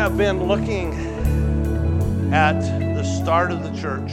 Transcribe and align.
have 0.00 0.16
been 0.16 0.44
looking 0.44 0.94
at 2.32 2.58
the 2.94 3.04
start 3.04 3.52
of 3.52 3.62
the 3.62 3.78
church, 3.78 4.10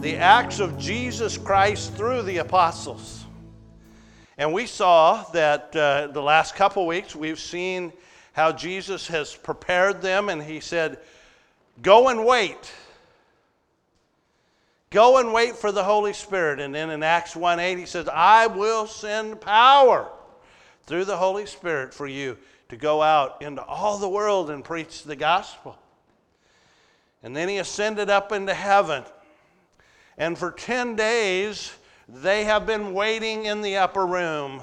the 0.00 0.16
acts 0.16 0.60
of 0.60 0.78
Jesus 0.78 1.36
Christ 1.36 1.94
through 1.94 2.22
the 2.22 2.36
apostles. 2.36 3.24
And 4.38 4.52
we 4.52 4.66
saw 4.66 5.24
that 5.32 5.74
uh, 5.74 6.06
the 6.12 6.22
last 6.22 6.54
couple 6.54 6.86
weeks 6.86 7.16
we've 7.16 7.40
seen 7.40 7.92
how 8.34 8.52
Jesus 8.52 9.08
has 9.08 9.34
prepared 9.34 10.00
them, 10.00 10.28
and 10.28 10.40
he 10.40 10.60
said, 10.60 11.00
Go 11.82 12.06
and 12.06 12.24
wait. 12.24 12.72
Go 14.90 15.18
and 15.18 15.32
wait 15.32 15.56
for 15.56 15.72
the 15.72 15.82
Holy 15.82 16.12
Spirit. 16.12 16.60
And 16.60 16.72
then 16.72 16.90
in 16.90 17.02
Acts 17.02 17.34
1 17.34 17.58
8, 17.58 17.78
he 17.78 17.84
says, 17.84 18.08
I 18.08 18.46
will 18.46 18.86
send 18.86 19.40
power 19.40 20.08
through 20.84 21.04
the 21.04 21.16
Holy 21.16 21.46
Spirit 21.46 21.92
for 21.92 22.06
you 22.06 22.38
to 22.68 22.76
go 22.76 23.02
out 23.02 23.40
into 23.40 23.62
all 23.62 23.98
the 23.98 24.08
world 24.08 24.50
and 24.50 24.64
preach 24.64 25.04
the 25.04 25.16
gospel. 25.16 25.78
And 27.22 27.34
then 27.34 27.48
he 27.48 27.58
ascended 27.58 28.10
up 28.10 28.30
into 28.32 28.54
heaven. 28.54 29.04
And 30.16 30.36
for 30.36 30.50
10 30.50 30.94
days, 30.94 31.72
they 32.08 32.44
have 32.44 32.66
been 32.66 32.92
waiting 32.92 33.46
in 33.46 33.62
the 33.62 33.76
upper 33.76 34.06
room. 34.06 34.62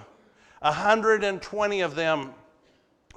120 0.61 1.81
of 1.81 1.95
them 1.95 2.33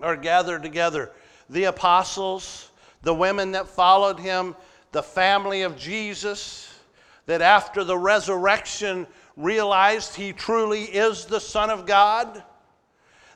are 0.03 0.17
gathered 0.17 0.63
together. 0.63 1.13
The 1.51 1.65
apostles, 1.65 2.71
the 3.03 3.15
women 3.15 3.53
that 3.53 3.69
followed 3.69 4.19
him, 4.19 4.57
the 4.93 5.03
family 5.03 5.63
of 5.63 5.77
Jesus, 5.77 6.75
that 7.27 7.43
after 7.43 7.85
the 7.85 7.99
resurrection 7.99 9.07
realized 9.37 10.15
he 10.15 10.33
truly 10.33 10.85
is 10.85 11.27
the 11.27 11.41
Son 11.41 11.71
of 11.71 11.87
God. 11.87 12.43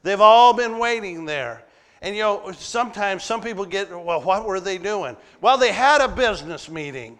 They've 0.02 0.20
all 0.20 0.52
been 0.52 0.78
waiting 0.78 1.24
there. 1.24 1.64
And 2.00 2.16
you 2.16 2.22
know, 2.22 2.52
sometimes 2.52 3.22
some 3.22 3.40
people 3.40 3.64
get, 3.64 3.90
well, 3.90 4.20
what 4.20 4.44
were 4.44 4.60
they 4.60 4.78
doing? 4.78 5.16
Well, 5.40 5.56
they 5.56 5.72
had 5.72 6.00
a 6.00 6.08
business 6.08 6.68
meeting. 6.68 7.18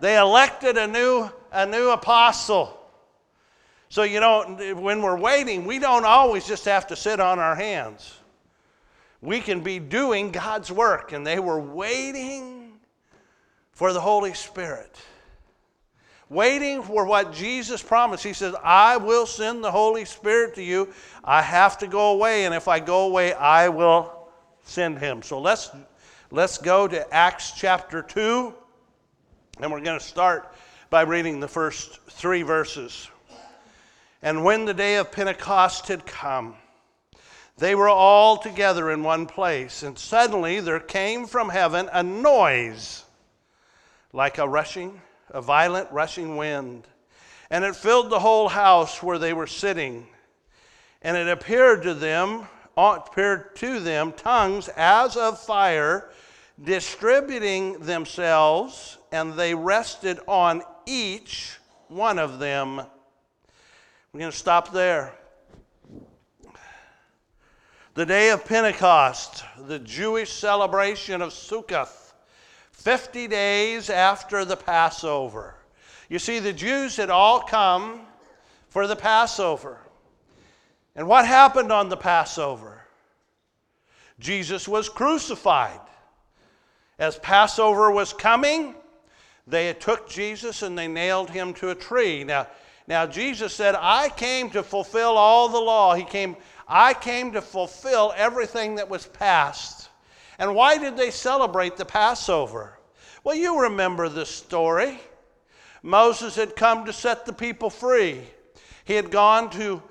They 0.00 0.18
elected 0.18 0.76
a 0.76 0.86
new, 0.86 1.30
a 1.52 1.64
new 1.64 1.90
apostle. 1.90 2.80
So, 3.88 4.02
you 4.02 4.18
know, 4.18 4.74
when 4.76 5.02
we're 5.02 5.18
waiting, 5.18 5.64
we 5.64 5.78
don't 5.78 6.04
always 6.04 6.46
just 6.46 6.64
have 6.64 6.88
to 6.88 6.96
sit 6.96 7.20
on 7.20 7.38
our 7.38 7.54
hands. 7.54 8.18
We 9.20 9.40
can 9.40 9.60
be 9.60 9.78
doing 9.78 10.32
God's 10.32 10.72
work. 10.72 11.12
And 11.12 11.24
they 11.24 11.38
were 11.38 11.60
waiting 11.60 12.72
for 13.70 13.92
the 13.92 14.00
Holy 14.00 14.34
Spirit 14.34 14.96
waiting 16.28 16.82
for 16.82 17.04
what 17.06 17.32
Jesus 17.32 17.82
promised. 17.82 18.24
He 18.24 18.32
says, 18.32 18.54
I 18.62 18.96
will 18.96 19.26
send 19.26 19.62
the 19.62 19.70
Holy 19.70 20.04
Spirit 20.04 20.54
to 20.56 20.62
you. 20.62 20.92
I 21.22 21.42
have 21.42 21.78
to 21.78 21.86
go 21.86 22.12
away, 22.12 22.44
and 22.44 22.54
if 22.54 22.68
I 22.68 22.80
go 22.80 23.06
away, 23.06 23.32
I 23.34 23.68
will 23.68 24.28
send 24.64 24.98
him. 24.98 25.22
So 25.22 25.40
let's, 25.40 25.70
let's 26.30 26.58
go 26.58 26.88
to 26.88 27.14
Acts 27.14 27.52
chapter 27.52 28.02
2, 28.02 28.54
and 29.60 29.70
we're 29.70 29.80
going 29.80 29.98
to 29.98 30.04
start 30.04 30.54
by 30.90 31.02
reading 31.02 31.40
the 31.40 31.48
first 31.48 32.00
three 32.10 32.42
verses. 32.42 33.08
And 34.22 34.44
when 34.44 34.64
the 34.64 34.74
day 34.74 34.96
of 34.96 35.12
Pentecost 35.12 35.88
had 35.88 36.06
come, 36.06 36.56
they 37.58 37.74
were 37.74 37.88
all 37.88 38.38
together 38.38 38.90
in 38.90 39.02
one 39.02 39.26
place, 39.26 39.82
and 39.82 39.98
suddenly 39.98 40.60
there 40.60 40.80
came 40.80 41.26
from 41.26 41.50
heaven 41.50 41.88
a 41.92 42.02
noise 42.02 43.04
like 44.12 44.38
a 44.38 44.48
rushing 44.48 45.00
a 45.34 45.42
violent 45.42 45.90
rushing 45.90 46.36
wind, 46.36 46.86
and 47.50 47.64
it 47.64 47.74
filled 47.74 48.08
the 48.08 48.20
whole 48.20 48.48
house 48.48 49.02
where 49.02 49.18
they 49.18 49.32
were 49.32 49.48
sitting. 49.48 50.06
And 51.02 51.16
it 51.16 51.28
appeared 51.28 51.82
to 51.82 51.92
them, 51.92 52.46
uh, 52.76 53.00
appeared 53.04 53.56
to 53.56 53.80
them 53.80 54.12
tongues 54.12 54.68
as 54.76 55.16
of 55.16 55.40
fire, 55.40 56.10
distributing 56.62 57.80
themselves, 57.80 58.96
and 59.10 59.34
they 59.34 59.56
rested 59.56 60.20
on 60.28 60.62
each 60.86 61.58
one 61.88 62.20
of 62.20 62.38
them. 62.38 62.76
We're 64.12 64.20
going 64.20 64.30
to 64.30 64.38
stop 64.38 64.72
there. 64.72 65.12
The 67.94 68.06
day 68.06 68.30
of 68.30 68.44
Pentecost, 68.44 69.44
the 69.66 69.80
Jewish 69.80 70.32
celebration 70.32 71.22
of 71.22 71.30
Sukkot 71.30 72.03
50 72.84 73.28
days 73.28 73.88
after 73.88 74.44
the 74.44 74.58
Passover. 74.58 75.54
You 76.10 76.18
see, 76.18 76.38
the 76.38 76.52
Jews 76.52 76.98
had 76.98 77.08
all 77.08 77.40
come 77.40 78.02
for 78.68 78.86
the 78.86 78.94
Passover. 78.94 79.78
And 80.94 81.08
what 81.08 81.26
happened 81.26 81.72
on 81.72 81.88
the 81.88 81.96
Passover? 81.96 82.82
Jesus 84.20 84.68
was 84.68 84.90
crucified. 84.90 85.80
As 86.98 87.18
Passover 87.20 87.90
was 87.90 88.12
coming, 88.12 88.74
they 89.46 89.72
took 89.72 90.06
Jesus 90.06 90.60
and 90.60 90.76
they 90.76 90.86
nailed 90.86 91.30
him 91.30 91.54
to 91.54 91.70
a 91.70 91.74
tree. 91.74 92.22
Now, 92.22 92.48
now 92.86 93.06
Jesus 93.06 93.54
said, 93.54 93.74
I 93.78 94.10
came 94.10 94.50
to 94.50 94.62
fulfill 94.62 95.16
all 95.16 95.48
the 95.48 95.58
law. 95.58 95.94
He 95.94 96.04
came, 96.04 96.36
I 96.68 96.92
came 96.92 97.32
to 97.32 97.40
fulfill 97.40 98.12
everything 98.14 98.74
that 98.74 98.90
was 98.90 99.06
passed. 99.06 99.83
And 100.38 100.54
why 100.54 100.78
did 100.78 100.96
they 100.96 101.10
celebrate 101.10 101.76
the 101.76 101.84
Passover? 101.84 102.78
Well, 103.22 103.34
you 103.34 103.60
remember 103.60 104.08
the 104.08 104.26
story. 104.26 105.00
Moses 105.82 106.34
had 106.36 106.56
come 106.56 106.84
to 106.86 106.92
set 106.92 107.26
the 107.26 107.32
people 107.32 107.70
free. 107.70 108.22
He 108.84 108.94
had 108.94 109.10
gone 109.10 109.50
to 109.50 109.82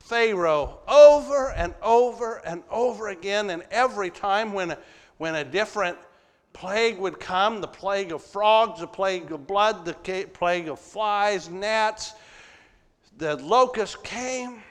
Pharaoh 0.00 0.78
over 0.88 1.50
and 1.50 1.74
over 1.82 2.40
and 2.46 2.62
over 2.70 3.08
again, 3.08 3.50
and 3.50 3.62
every 3.70 4.10
time 4.10 4.52
when 4.52 4.70
a, 4.70 4.78
when 5.18 5.34
a 5.34 5.44
different 5.44 5.98
plague 6.54 6.98
would 6.98 7.20
come 7.20 7.60
the 7.60 7.68
plague 7.68 8.12
of 8.12 8.22
frogs, 8.22 8.80
the 8.80 8.86
plague 8.86 9.30
of 9.32 9.46
blood, 9.46 9.84
the 9.84 9.94
plague 10.32 10.68
of 10.68 10.78
flies, 10.78 11.50
gnats 11.50 12.14
the 13.18 13.36
locust 13.36 14.02
came. 14.02 14.62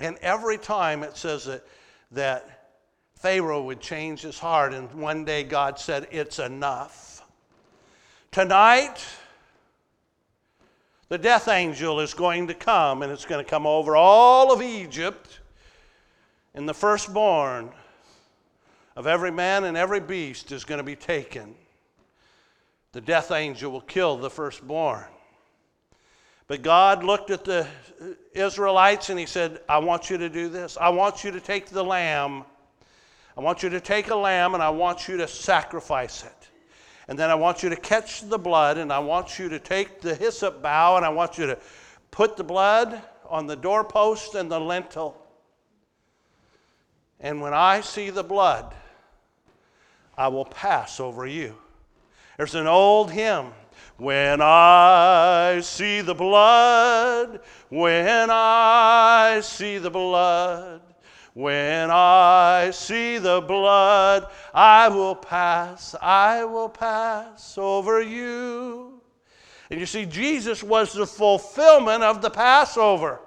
And 0.00 0.16
every 0.22 0.58
time 0.58 1.02
it 1.02 1.16
says 1.16 1.44
that, 1.44 1.64
that 2.12 2.59
Pharaoh 3.20 3.62
would 3.64 3.80
change 3.80 4.22
his 4.22 4.38
heart, 4.38 4.72
and 4.72 4.90
one 4.94 5.26
day 5.26 5.44
God 5.44 5.78
said, 5.78 6.08
It's 6.10 6.38
enough. 6.38 7.22
Tonight, 8.30 9.04
the 11.10 11.18
death 11.18 11.46
angel 11.46 12.00
is 12.00 12.14
going 12.14 12.46
to 12.46 12.54
come, 12.54 13.02
and 13.02 13.12
it's 13.12 13.26
going 13.26 13.44
to 13.44 13.48
come 13.48 13.66
over 13.66 13.94
all 13.94 14.50
of 14.50 14.62
Egypt, 14.62 15.40
and 16.54 16.66
the 16.66 16.72
firstborn 16.72 17.70
of 18.96 19.06
every 19.06 19.30
man 19.30 19.64
and 19.64 19.76
every 19.76 20.00
beast 20.00 20.50
is 20.50 20.64
going 20.64 20.78
to 20.78 20.84
be 20.84 20.96
taken. 20.96 21.54
The 22.92 23.02
death 23.02 23.32
angel 23.32 23.70
will 23.70 23.82
kill 23.82 24.16
the 24.16 24.30
firstborn. 24.30 25.04
But 26.46 26.62
God 26.62 27.04
looked 27.04 27.30
at 27.30 27.44
the 27.44 27.66
Israelites 28.32 29.10
and 29.10 29.18
He 29.18 29.26
said, 29.26 29.60
I 29.68 29.78
want 29.78 30.08
you 30.08 30.16
to 30.16 30.30
do 30.30 30.48
this. 30.48 30.78
I 30.80 30.88
want 30.88 31.22
you 31.22 31.30
to 31.32 31.40
take 31.40 31.66
the 31.66 31.84
lamb 31.84 32.44
I 33.40 33.42
want 33.42 33.62
you 33.62 33.70
to 33.70 33.80
take 33.80 34.10
a 34.10 34.14
lamb 34.14 34.52
and 34.52 34.62
I 34.62 34.68
want 34.68 35.08
you 35.08 35.16
to 35.16 35.26
sacrifice 35.26 36.24
it. 36.24 36.48
And 37.08 37.18
then 37.18 37.30
I 37.30 37.34
want 37.34 37.62
you 37.62 37.70
to 37.70 37.76
catch 37.76 38.20
the 38.28 38.36
blood 38.36 38.76
and 38.76 38.92
I 38.92 38.98
want 38.98 39.38
you 39.38 39.48
to 39.48 39.58
take 39.58 40.02
the 40.02 40.14
hyssop 40.14 40.60
bough 40.60 40.98
and 40.98 41.06
I 41.06 41.08
want 41.08 41.38
you 41.38 41.46
to 41.46 41.58
put 42.10 42.36
the 42.36 42.44
blood 42.44 43.00
on 43.30 43.46
the 43.46 43.56
doorpost 43.56 44.34
and 44.34 44.52
the 44.52 44.60
lintel. 44.60 45.16
And 47.18 47.40
when 47.40 47.54
I 47.54 47.80
see 47.80 48.10
the 48.10 48.22
blood, 48.22 48.74
I 50.18 50.28
will 50.28 50.44
pass 50.44 51.00
over 51.00 51.26
you. 51.26 51.56
There's 52.36 52.54
an 52.54 52.66
old 52.66 53.10
hymn. 53.10 53.52
When 53.96 54.42
I 54.42 55.60
see 55.62 56.02
the 56.02 56.14
blood, 56.14 57.40
when 57.70 58.28
I 58.30 59.40
see 59.42 59.78
the 59.78 59.90
blood, 59.90 60.82
when 61.40 61.90
I 61.90 62.70
see 62.70 63.16
the 63.16 63.40
blood, 63.40 64.26
I 64.52 64.88
will 64.88 65.14
pass, 65.14 65.94
I 66.00 66.44
will 66.44 66.68
pass 66.68 67.56
over 67.56 68.02
you. 68.02 69.00
And 69.70 69.80
you 69.80 69.86
see, 69.86 70.04
Jesus 70.04 70.62
was 70.62 70.92
the 70.92 71.06
fulfillment 71.06 72.02
of 72.02 72.20
the 72.20 72.28
Passover. 72.28 73.20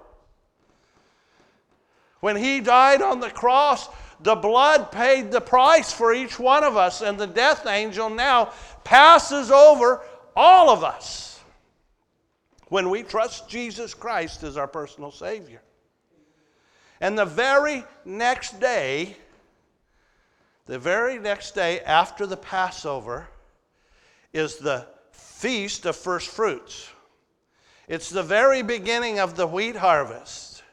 When 2.20 2.36
he 2.36 2.60
died 2.60 3.02
on 3.02 3.20
the 3.20 3.32
cross, 3.32 3.90
the 4.22 4.36
blood 4.36 4.92
paid 4.92 5.32
the 5.32 5.42
price 5.42 5.92
for 5.92 6.14
each 6.14 6.38
one 6.38 6.64
of 6.64 6.78
us, 6.78 7.02
and 7.02 7.18
the 7.18 7.26
death 7.26 7.66
angel 7.66 8.12
now 8.12 8.54
passes 8.84 9.50
over 9.50 10.02
all 10.36 10.70
of 10.70 10.84
us 10.84 11.42
when 12.68 12.92
we 12.92 13.02
trust 13.02 13.50
Jesus 13.50 13.96
Christ 13.96 14.44
as 14.44 14.56
our 14.56 14.68
personal 14.68 15.12
Savior. 15.12 15.62
And 17.04 17.18
the 17.18 17.26
very 17.26 17.84
next 18.06 18.62
day, 18.62 19.18
the 20.68 20.80
very 20.80 21.20
next 21.20 21.54
day 21.54 21.82
after 21.82 22.26
the 22.26 22.38
Passover, 22.38 23.28
is 24.32 24.56
the 24.56 24.88
Feast 25.12 25.86
of 25.86 25.98
First 25.98 26.30
Fruits. 26.30 26.90
It's 27.90 28.10
the 28.10 28.24
very 28.24 28.62
beginning 28.62 29.20
of 29.20 29.36
the 29.36 29.46
wheat 29.46 29.76
harvest. 29.76 30.64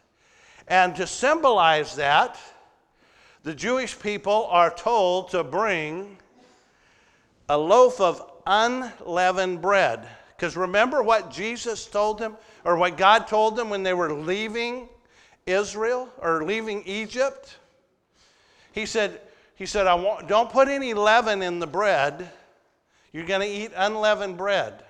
And 0.69 0.95
to 0.95 1.07
symbolize 1.09 1.97
that, 1.97 2.39
the 3.43 3.53
Jewish 3.53 3.99
people 3.99 4.47
are 4.51 4.73
told 4.73 5.31
to 5.31 5.43
bring 5.43 6.17
a 7.49 7.59
loaf 7.59 8.01
of 8.01 8.23
unleavened 8.47 9.61
bread. 9.61 10.07
Because 10.37 10.57
remember 10.57 11.03
what 11.03 11.33
Jesus 11.33 11.87
told 11.87 12.21
them, 12.21 12.37
or 12.65 12.77
what 12.77 12.97
God 12.97 13.27
told 13.27 13.57
them 13.57 13.69
when 13.69 13.83
they 13.83 13.95
were 13.95 14.13
leaving 14.13 14.89
Israel 15.47 16.09
or 16.19 16.45
leaving 16.45 16.83
Egypt? 16.85 17.57
He 18.73 18.87
said, 18.87 19.21
he 19.57 19.67
said 19.67 19.87
I 19.87 19.95
want, 19.95 20.29
Don't 20.29 20.51
put 20.51 20.69
any 20.69 20.95
leaven 20.95 21.43
in 21.43 21.59
the 21.59 21.67
bread. 21.67 22.31
You're 23.13 23.27
going 23.27 23.41
to 23.41 23.47
eat 23.47 23.73
unleavened 23.75 24.37
bread. 24.37 24.85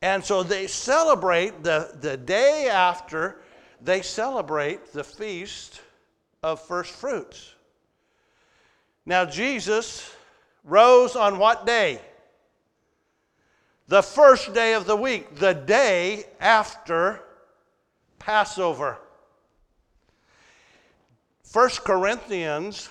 And 0.00 0.24
so 0.24 0.42
they 0.42 0.66
celebrate 0.66 1.62
the, 1.62 1.96
the 2.00 2.16
day 2.16 2.68
after, 2.70 3.40
they 3.80 4.02
celebrate 4.02 4.92
the 4.92 5.02
feast 5.02 5.80
of 6.42 6.60
first 6.60 6.92
fruits. 6.92 7.54
Now, 9.06 9.24
Jesus 9.24 10.14
rose 10.62 11.16
on 11.16 11.38
what 11.38 11.66
day? 11.66 12.00
The 13.88 14.02
first 14.02 14.54
day 14.54 14.74
of 14.74 14.86
the 14.86 14.96
week, 14.96 15.36
the 15.36 15.52
day 15.52 16.24
after 16.40 17.20
Passover. 18.24 18.98
1 21.52 21.68
Corinthians 21.84 22.88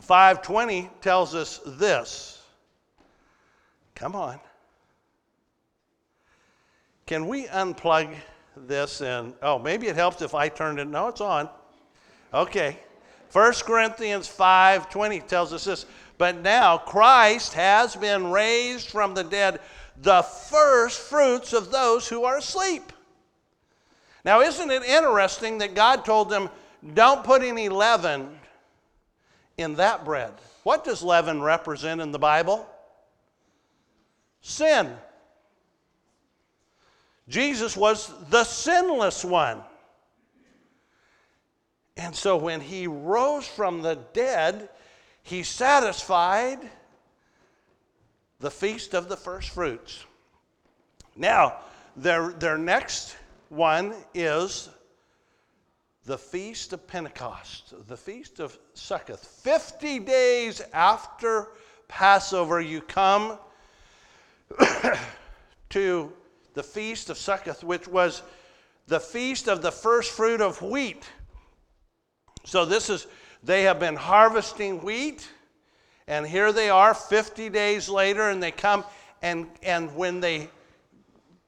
5:20 0.00 0.90
tells 1.02 1.34
us 1.34 1.60
this. 1.66 2.42
Come 3.94 4.16
on. 4.16 4.40
Can 7.06 7.28
we 7.28 7.46
unplug 7.46 8.16
this 8.56 9.02
and 9.02 9.34
oh, 9.42 9.58
maybe 9.58 9.88
it 9.88 9.96
helps 9.96 10.22
if 10.22 10.34
I 10.34 10.48
turned 10.48 10.78
it. 10.78 10.86
No, 10.86 11.08
it's 11.08 11.20
on. 11.20 11.50
Okay. 12.32 12.78
1 13.30 13.52
Corinthians 13.66 14.26
5:20 14.26 15.26
tells 15.26 15.52
us 15.52 15.64
this. 15.64 15.84
But 16.16 16.36
now 16.36 16.78
Christ 16.78 17.52
has 17.52 17.94
been 17.94 18.30
raised 18.30 18.88
from 18.88 19.12
the 19.12 19.24
dead, 19.24 19.60
the 19.98 20.22
first 20.22 20.98
fruits 20.98 21.52
of 21.52 21.70
those 21.70 22.08
who 22.08 22.24
are 22.24 22.38
asleep. 22.38 22.93
Now, 24.24 24.40
isn't 24.40 24.70
it 24.70 24.82
interesting 24.84 25.58
that 25.58 25.74
God 25.74 26.04
told 26.04 26.30
them, 26.30 26.48
don't 26.94 27.24
put 27.24 27.42
any 27.42 27.68
leaven 27.68 28.38
in 29.58 29.74
that 29.74 30.04
bread? 30.04 30.32
What 30.62 30.84
does 30.84 31.02
leaven 31.02 31.42
represent 31.42 32.00
in 32.00 32.10
the 32.10 32.18
Bible? 32.18 32.66
Sin. 34.40 34.94
Jesus 37.28 37.76
was 37.76 38.12
the 38.30 38.44
sinless 38.44 39.24
one. 39.24 39.62
And 41.96 42.14
so 42.14 42.36
when 42.36 42.60
he 42.60 42.86
rose 42.86 43.46
from 43.46 43.82
the 43.82 43.96
dead, 44.12 44.68
he 45.22 45.42
satisfied 45.42 46.58
the 48.40 48.50
feast 48.50 48.94
of 48.94 49.08
the 49.08 49.16
first 49.16 49.50
fruits. 49.50 50.04
Now, 51.16 51.58
their, 51.96 52.30
their 52.32 52.58
next 52.58 53.16
one 53.48 53.94
is 54.14 54.68
the 56.04 56.18
feast 56.18 56.72
of 56.72 56.86
Pentecost, 56.86 57.74
the 57.88 57.96
feast 57.96 58.40
of 58.40 58.58
Succoth. 58.74 59.24
50 59.24 60.00
days 60.00 60.60
after 60.72 61.48
Passover, 61.88 62.60
you 62.60 62.80
come 62.82 63.38
to 65.70 66.12
the 66.52 66.62
feast 66.62 67.10
of 67.10 67.16
Succoth, 67.16 67.64
which 67.64 67.88
was 67.88 68.22
the 68.86 69.00
feast 69.00 69.48
of 69.48 69.62
the 69.62 69.72
first 69.72 70.10
fruit 70.12 70.40
of 70.40 70.60
wheat. 70.60 71.08
So, 72.44 72.66
this 72.66 72.90
is, 72.90 73.06
they 73.42 73.62
have 73.62 73.80
been 73.80 73.96
harvesting 73.96 74.82
wheat, 74.82 75.26
and 76.06 76.26
here 76.26 76.52
they 76.52 76.68
are 76.68 76.92
50 76.92 77.48
days 77.48 77.88
later, 77.88 78.28
and 78.28 78.42
they 78.42 78.50
come, 78.50 78.84
and, 79.22 79.46
and 79.62 79.94
when 79.96 80.20
they 80.20 80.50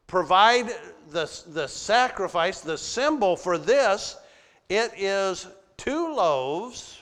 provide 0.06 0.74
the, 1.10 1.30
the 1.48 1.66
sacrifice, 1.66 2.60
the 2.60 2.78
symbol 2.78 3.36
for 3.36 3.58
this, 3.58 4.16
it 4.68 4.92
is 4.96 5.46
two 5.76 6.14
loaves 6.14 6.98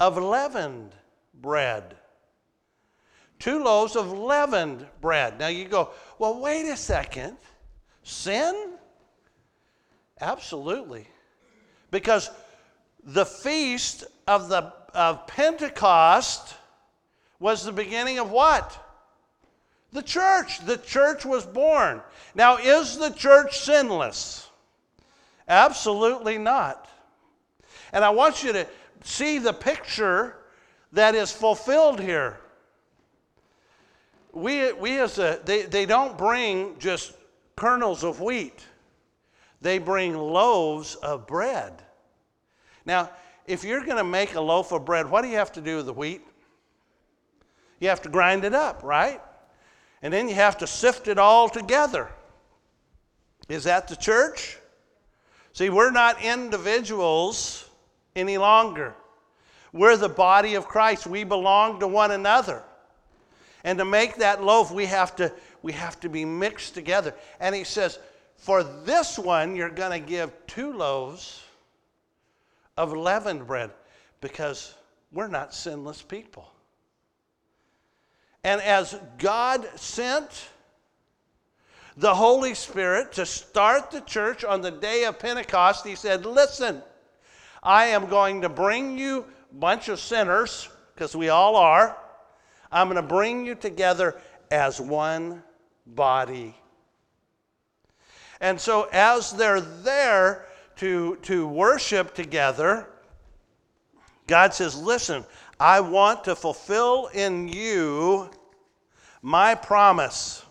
of 0.00 0.16
leavened 0.16 0.94
bread. 1.34 1.96
Two 3.38 3.62
loaves 3.62 3.94
of 3.94 4.12
leavened 4.12 4.86
bread. 5.00 5.38
Now 5.38 5.48
you 5.48 5.66
go, 5.66 5.90
well, 6.18 6.40
wait 6.40 6.68
a 6.68 6.76
second. 6.76 7.36
Sin? 8.02 8.72
Absolutely. 10.20 11.06
Because 11.90 12.30
the 13.04 13.24
feast 13.24 14.04
of, 14.26 14.48
the, 14.48 14.72
of 14.94 15.26
Pentecost 15.26 16.54
was 17.38 17.64
the 17.64 17.72
beginning 17.72 18.18
of 18.18 18.30
what? 18.30 18.87
The 19.92 20.02
church. 20.02 20.64
The 20.64 20.76
church 20.76 21.24
was 21.24 21.46
born. 21.46 22.02
Now, 22.34 22.58
is 22.58 22.98
the 22.98 23.10
church 23.10 23.60
sinless? 23.60 24.48
Absolutely 25.48 26.38
not. 26.38 26.88
And 27.92 28.04
I 28.04 28.10
want 28.10 28.42
you 28.42 28.52
to 28.52 28.66
see 29.02 29.38
the 29.38 29.52
picture 29.52 30.36
that 30.92 31.14
is 31.14 31.32
fulfilled 31.32 32.00
here. 32.00 32.38
We, 34.32 34.72
we 34.72 34.98
as 34.98 35.18
a, 35.18 35.40
they, 35.44 35.62
they 35.62 35.86
don't 35.86 36.18
bring 36.18 36.78
just 36.78 37.14
kernels 37.56 38.04
of 38.04 38.20
wheat, 38.20 38.64
they 39.60 39.78
bring 39.78 40.16
loaves 40.16 40.94
of 40.96 41.26
bread. 41.26 41.82
Now, 42.84 43.10
if 43.46 43.64
you're 43.64 43.84
going 43.84 43.96
to 43.96 44.04
make 44.04 44.34
a 44.34 44.40
loaf 44.40 44.72
of 44.72 44.84
bread, 44.84 45.10
what 45.10 45.22
do 45.22 45.28
you 45.28 45.36
have 45.36 45.52
to 45.52 45.60
do 45.60 45.76
with 45.76 45.86
the 45.86 45.92
wheat? 45.92 46.20
You 47.80 47.88
have 47.88 48.02
to 48.02 48.08
grind 48.08 48.44
it 48.44 48.54
up, 48.54 48.82
right? 48.82 49.20
And 50.02 50.12
then 50.12 50.28
you 50.28 50.34
have 50.34 50.58
to 50.58 50.66
sift 50.66 51.08
it 51.08 51.18
all 51.18 51.48
together. 51.48 52.08
Is 53.48 53.64
that 53.64 53.88
the 53.88 53.96
church? 53.96 54.58
See, 55.52 55.70
we're 55.70 55.90
not 55.90 56.22
individuals 56.22 57.68
any 58.14 58.38
longer. 58.38 58.94
We're 59.72 59.96
the 59.96 60.08
body 60.08 60.54
of 60.54 60.66
Christ. 60.66 61.06
We 61.06 61.24
belong 61.24 61.80
to 61.80 61.88
one 61.88 62.10
another. 62.10 62.62
And 63.64 63.78
to 63.78 63.84
make 63.84 64.16
that 64.16 64.42
loaf, 64.42 64.70
we 64.70 64.86
have 64.86 65.16
to, 65.16 65.32
we 65.62 65.72
have 65.72 65.98
to 66.00 66.08
be 66.08 66.24
mixed 66.24 66.74
together. 66.74 67.14
And 67.40 67.54
he 67.54 67.64
says, 67.64 67.98
for 68.36 68.62
this 68.62 69.18
one, 69.18 69.56
you're 69.56 69.68
going 69.68 69.90
to 69.90 70.06
give 70.06 70.30
two 70.46 70.72
loaves 70.72 71.42
of 72.76 72.92
leavened 72.96 73.46
bread 73.46 73.72
because 74.20 74.74
we're 75.10 75.28
not 75.28 75.52
sinless 75.52 76.02
people. 76.02 76.48
And 78.44 78.60
as 78.60 78.98
God 79.18 79.68
sent 79.76 80.48
the 81.96 82.14
Holy 82.14 82.54
Spirit 82.54 83.12
to 83.12 83.26
start 83.26 83.90
the 83.90 84.00
church 84.00 84.44
on 84.44 84.60
the 84.60 84.70
day 84.70 85.04
of 85.04 85.18
Pentecost, 85.18 85.86
He 85.86 85.96
said, 85.96 86.24
Listen, 86.24 86.82
I 87.62 87.86
am 87.86 88.06
going 88.06 88.42
to 88.42 88.48
bring 88.48 88.96
you 88.96 89.24
a 89.50 89.54
bunch 89.54 89.88
of 89.88 89.98
sinners, 89.98 90.68
because 90.94 91.16
we 91.16 91.28
all 91.28 91.56
are. 91.56 91.96
I'm 92.70 92.88
going 92.88 92.96
to 92.96 93.02
bring 93.02 93.44
you 93.46 93.54
together 93.54 94.16
as 94.50 94.80
one 94.80 95.42
body. 95.86 96.54
And 98.40 98.60
so, 98.60 98.88
as 98.92 99.32
they're 99.32 99.60
there 99.60 100.46
to, 100.76 101.16
to 101.22 101.48
worship 101.48 102.14
together, 102.14 102.88
God 104.28 104.54
says, 104.54 104.76
Listen, 104.76 105.24
I 105.60 105.80
want 105.80 106.24
to 106.24 106.36
fulfill 106.36 107.08
in 107.08 107.48
you 107.48 108.30
my 109.22 109.54
promise 109.54 110.44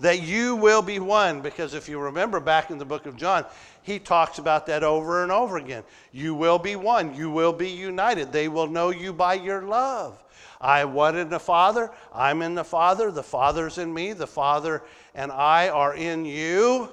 that 0.00 0.22
you 0.22 0.56
will 0.56 0.82
be 0.82 0.98
one. 0.98 1.40
Because 1.40 1.74
if 1.74 1.88
you 1.88 1.98
remember 1.98 2.40
back 2.40 2.70
in 2.70 2.78
the 2.78 2.84
book 2.84 3.06
of 3.06 3.16
John, 3.16 3.44
he 3.82 3.98
talks 3.98 4.38
about 4.38 4.66
that 4.66 4.82
over 4.82 5.22
and 5.22 5.30
over 5.30 5.56
again. 5.56 5.84
You 6.12 6.34
will 6.34 6.58
be 6.58 6.76
one, 6.76 7.14
you 7.14 7.30
will 7.30 7.52
be 7.52 7.70
united. 7.70 8.32
They 8.32 8.48
will 8.48 8.66
know 8.66 8.90
you 8.90 9.12
by 9.12 9.34
your 9.34 9.62
love. 9.62 10.22
I 10.60 10.84
was 10.84 11.14
in 11.14 11.28
the 11.28 11.38
Father, 11.38 11.90
I'm 12.12 12.40
in 12.40 12.54
the 12.54 12.64
Father, 12.64 13.10
the 13.10 13.22
Father's 13.22 13.78
in 13.78 13.92
me, 13.92 14.14
the 14.14 14.26
Father 14.26 14.82
and 15.14 15.30
I 15.30 15.68
are 15.68 15.94
in 15.94 16.24
you 16.24 16.88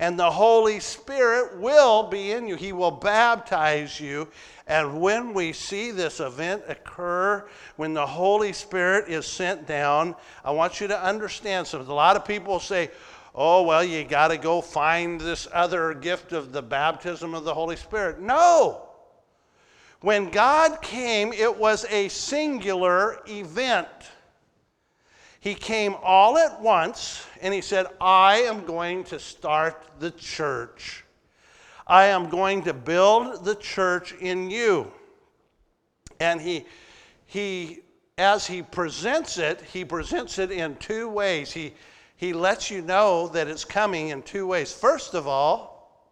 and 0.00 0.18
the 0.18 0.30
Holy 0.30 0.80
Spirit 0.80 1.58
will 1.58 2.04
be 2.04 2.32
in 2.32 2.48
you. 2.48 2.56
He 2.56 2.72
will 2.72 2.90
baptize 2.90 4.00
you. 4.00 4.28
And 4.66 4.98
when 4.98 5.34
we 5.34 5.52
see 5.52 5.90
this 5.90 6.20
event 6.20 6.62
occur, 6.68 7.46
when 7.76 7.92
the 7.92 8.06
Holy 8.06 8.54
Spirit 8.54 9.10
is 9.10 9.26
sent 9.26 9.66
down, 9.66 10.16
I 10.42 10.52
want 10.52 10.80
you 10.80 10.88
to 10.88 11.00
understand 11.00 11.66
something. 11.66 11.90
A 11.90 11.94
lot 11.94 12.16
of 12.16 12.24
people 12.24 12.58
say, 12.58 12.90
oh, 13.34 13.62
well, 13.62 13.84
you 13.84 14.02
got 14.04 14.28
to 14.28 14.38
go 14.38 14.62
find 14.62 15.20
this 15.20 15.46
other 15.52 15.92
gift 15.92 16.32
of 16.32 16.50
the 16.50 16.62
baptism 16.62 17.34
of 17.34 17.44
the 17.44 17.52
Holy 17.52 17.76
Spirit. 17.76 18.22
No. 18.22 18.88
When 20.00 20.30
God 20.30 20.80
came, 20.80 21.34
it 21.34 21.54
was 21.54 21.84
a 21.90 22.08
singular 22.08 23.18
event. 23.28 23.88
He 25.40 25.54
came 25.54 25.96
all 26.02 26.36
at 26.36 26.60
once 26.60 27.26
and 27.40 27.52
he 27.52 27.62
said, 27.62 27.86
I 28.00 28.42
am 28.42 28.64
going 28.66 29.04
to 29.04 29.18
start 29.18 29.82
the 29.98 30.10
church. 30.10 31.04
I 31.86 32.04
am 32.04 32.28
going 32.28 32.62
to 32.64 32.74
build 32.74 33.44
the 33.44 33.54
church 33.54 34.12
in 34.20 34.50
you. 34.50 34.92
And 36.20 36.40
he, 36.40 36.66
he, 37.24 37.80
as 38.18 38.46
he 38.46 38.60
presents 38.60 39.38
it, 39.38 39.62
he 39.62 39.82
presents 39.82 40.38
it 40.38 40.50
in 40.50 40.76
two 40.76 41.08
ways. 41.08 41.50
He, 41.50 41.72
he 42.16 42.34
lets 42.34 42.70
you 42.70 42.82
know 42.82 43.28
that 43.28 43.48
it's 43.48 43.64
coming 43.64 44.10
in 44.10 44.22
two 44.22 44.46
ways. 44.46 44.70
First 44.72 45.14
of 45.14 45.26
all, 45.26 46.04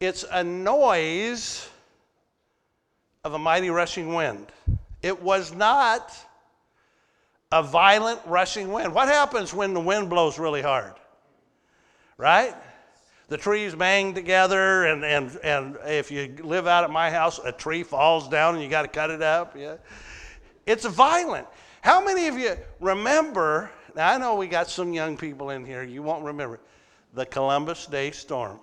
it's 0.00 0.24
a 0.32 0.42
noise 0.42 1.68
of 3.22 3.34
a 3.34 3.38
mighty 3.38 3.68
rushing 3.68 4.14
wind. 4.14 4.46
It 5.02 5.22
was 5.22 5.52
not 5.52 6.16
a 7.50 7.62
violent 7.62 8.20
rushing 8.26 8.72
wind. 8.72 8.94
What 8.94 9.08
happens 9.08 9.54
when 9.54 9.74
the 9.74 9.80
wind 9.80 10.10
blows 10.10 10.38
really 10.38 10.62
hard? 10.62 10.94
Right? 12.16 12.54
The 13.28 13.36
trees 13.36 13.74
bang 13.74 14.14
together, 14.14 14.86
and, 14.86 15.04
and, 15.04 15.38
and 15.42 15.76
if 15.86 16.10
you 16.10 16.34
live 16.42 16.66
out 16.66 16.84
at 16.84 16.90
my 16.90 17.10
house, 17.10 17.38
a 17.44 17.52
tree 17.52 17.82
falls 17.82 18.28
down 18.28 18.54
and 18.54 18.62
you 18.62 18.70
got 18.70 18.82
to 18.82 18.88
cut 18.88 19.10
it 19.10 19.22
up. 19.22 19.54
Yeah. 19.56 19.76
It's 20.66 20.86
violent. 20.86 21.46
How 21.82 22.04
many 22.04 22.26
of 22.26 22.38
you 22.38 22.56
remember? 22.80 23.70
Now, 23.94 24.14
I 24.14 24.18
know 24.18 24.34
we 24.34 24.46
got 24.46 24.68
some 24.68 24.92
young 24.92 25.16
people 25.16 25.50
in 25.50 25.64
here, 25.64 25.82
you 25.82 26.02
won't 26.02 26.24
remember 26.24 26.60
the 27.14 27.26
Columbus 27.26 27.86
Day 27.86 28.10
storm. 28.10 28.60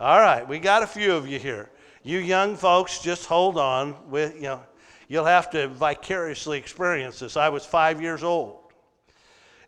All 0.00 0.20
right, 0.20 0.46
we 0.46 0.60
got 0.60 0.82
a 0.82 0.86
few 0.86 1.12
of 1.12 1.26
you 1.26 1.38
here. 1.38 1.70
You 2.04 2.18
young 2.18 2.56
folks, 2.56 3.00
just 3.00 3.26
hold 3.26 3.58
on. 3.58 3.96
With 4.08 4.36
you 4.36 4.42
know, 4.42 4.62
you'll 5.08 5.24
have 5.24 5.50
to 5.50 5.68
vicariously 5.68 6.58
experience 6.58 7.18
this. 7.18 7.36
I 7.36 7.48
was 7.48 7.64
five 7.64 8.00
years 8.00 8.22
old, 8.22 8.58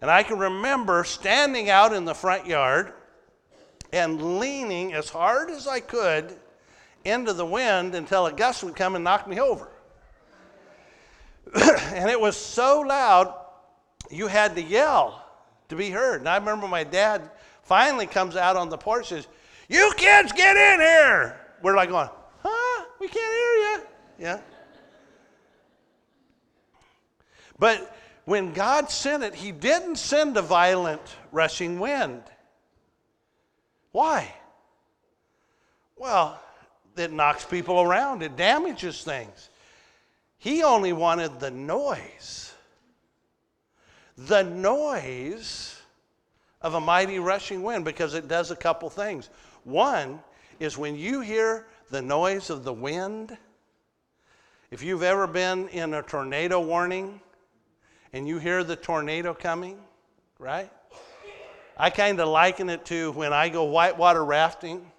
and 0.01 0.11
I 0.11 0.23
can 0.23 0.39
remember 0.39 1.03
standing 1.05 1.71
out 1.71 1.93
in 1.93 2.05
the 2.05 2.15
front 2.15 2.47
yard 2.47 2.93
and 3.93 4.39
leaning 4.39 4.93
as 4.93 5.09
hard 5.09 5.51
as 5.51 5.67
I 5.67 5.81
could 5.81 6.37
into 7.05 7.33
the 7.33 7.47
wind 7.47 7.95
until 7.95 8.27
a 8.27 8.33
gust 8.33 8.63
would 8.63 8.77
come 8.77 8.95
and 8.95 9.03
knock 9.03 9.27
me 9.27 9.41
over. 9.41 9.69
and 11.55 12.11
it 12.11 12.21
was 12.21 12.37
so 12.37 12.81
loud, 12.81 13.35
you 14.11 14.27
had 14.27 14.55
to 14.55 14.63
yell 14.63 15.25
to 15.69 15.77
be 15.77 15.91
heard. 15.91 16.21
And 16.21 16.29
I 16.29 16.37
remember 16.37 16.69
my 16.69 16.85
dad 16.85 17.31
finally 17.63 18.07
comes 18.07 18.37
out 18.37 18.57
on 18.57 18.69
the 18.69 18.79
porch 18.79 19.11
and 19.13 19.23
says, 19.23 19.33
You 19.69 19.93
kids, 19.97 20.33
get 20.33 20.57
in 20.57 20.81
here. 20.81 21.41
We're 21.63 21.77
like 21.77 21.89
going, 21.89 22.09
Huh? 22.43 22.85
We 23.01 23.09
can't 23.09 23.17
hear 23.17 23.55
you. 23.55 23.87
Yeah. 24.19 24.41
But 27.61 27.95
when 28.25 28.53
God 28.55 28.91
sent 28.91 29.23
it, 29.23 29.35
He 29.35 29.53
didn't 29.53 29.97
send 29.97 30.37
a 30.37 30.43
violent 30.43 31.03
rushing 31.31 31.79
wind. 31.79 32.23
Why? 33.93 34.35
Well, 35.97 36.41
it 36.97 37.13
knocks 37.13 37.45
people 37.45 37.81
around, 37.81 38.23
it 38.23 38.37
damages 38.37 39.05
things. 39.05 39.51
He 40.39 40.63
only 40.63 40.95
wanted 40.95 41.39
the 41.39 41.51
noise. 41.51 42.55
The 44.17 44.43
noise 44.43 45.81
of 46.63 46.75
a 46.75 46.81
mighty 46.81 47.19
rushing 47.19 47.63
wind 47.63 47.85
because 47.85 48.15
it 48.15 48.27
does 48.27 48.51
a 48.51 48.57
couple 48.57 48.89
things. 48.89 49.29
One 49.65 50.21
is 50.59 50.79
when 50.79 50.97
you 50.97 51.21
hear 51.21 51.67
the 51.91 52.01
noise 52.01 52.49
of 52.49 52.65
the 52.65 52.73
wind, 52.73 53.37
if 54.71 54.83
you've 54.83 55.03
ever 55.03 55.27
been 55.27 55.69
in 55.69 55.93
a 55.93 56.03
tornado 56.03 56.61
warning 56.61 57.21
and 58.13 58.27
you 58.27 58.39
hear 58.39 58.65
the 58.65 58.77
tornado 58.77 59.35
coming, 59.35 59.79
right? 60.39 60.71
I 61.77 61.91
kind 61.91 62.21
of 62.21 62.29
liken 62.29 62.69
it 62.69 62.85
to 62.87 63.13
when 63.13 63.33
I 63.33 63.49
go 63.49 63.65
whitewater 63.65 64.25
rafting. 64.25 64.91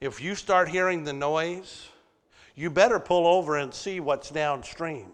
If 0.00 0.20
you 0.20 0.34
start 0.34 0.68
hearing 0.68 1.04
the 1.04 1.12
noise, 1.12 1.88
you 2.54 2.70
better 2.70 2.98
pull 2.98 3.26
over 3.26 3.56
and 3.56 3.72
see 3.72 4.00
what's 4.00 4.30
downstream. 4.30 5.06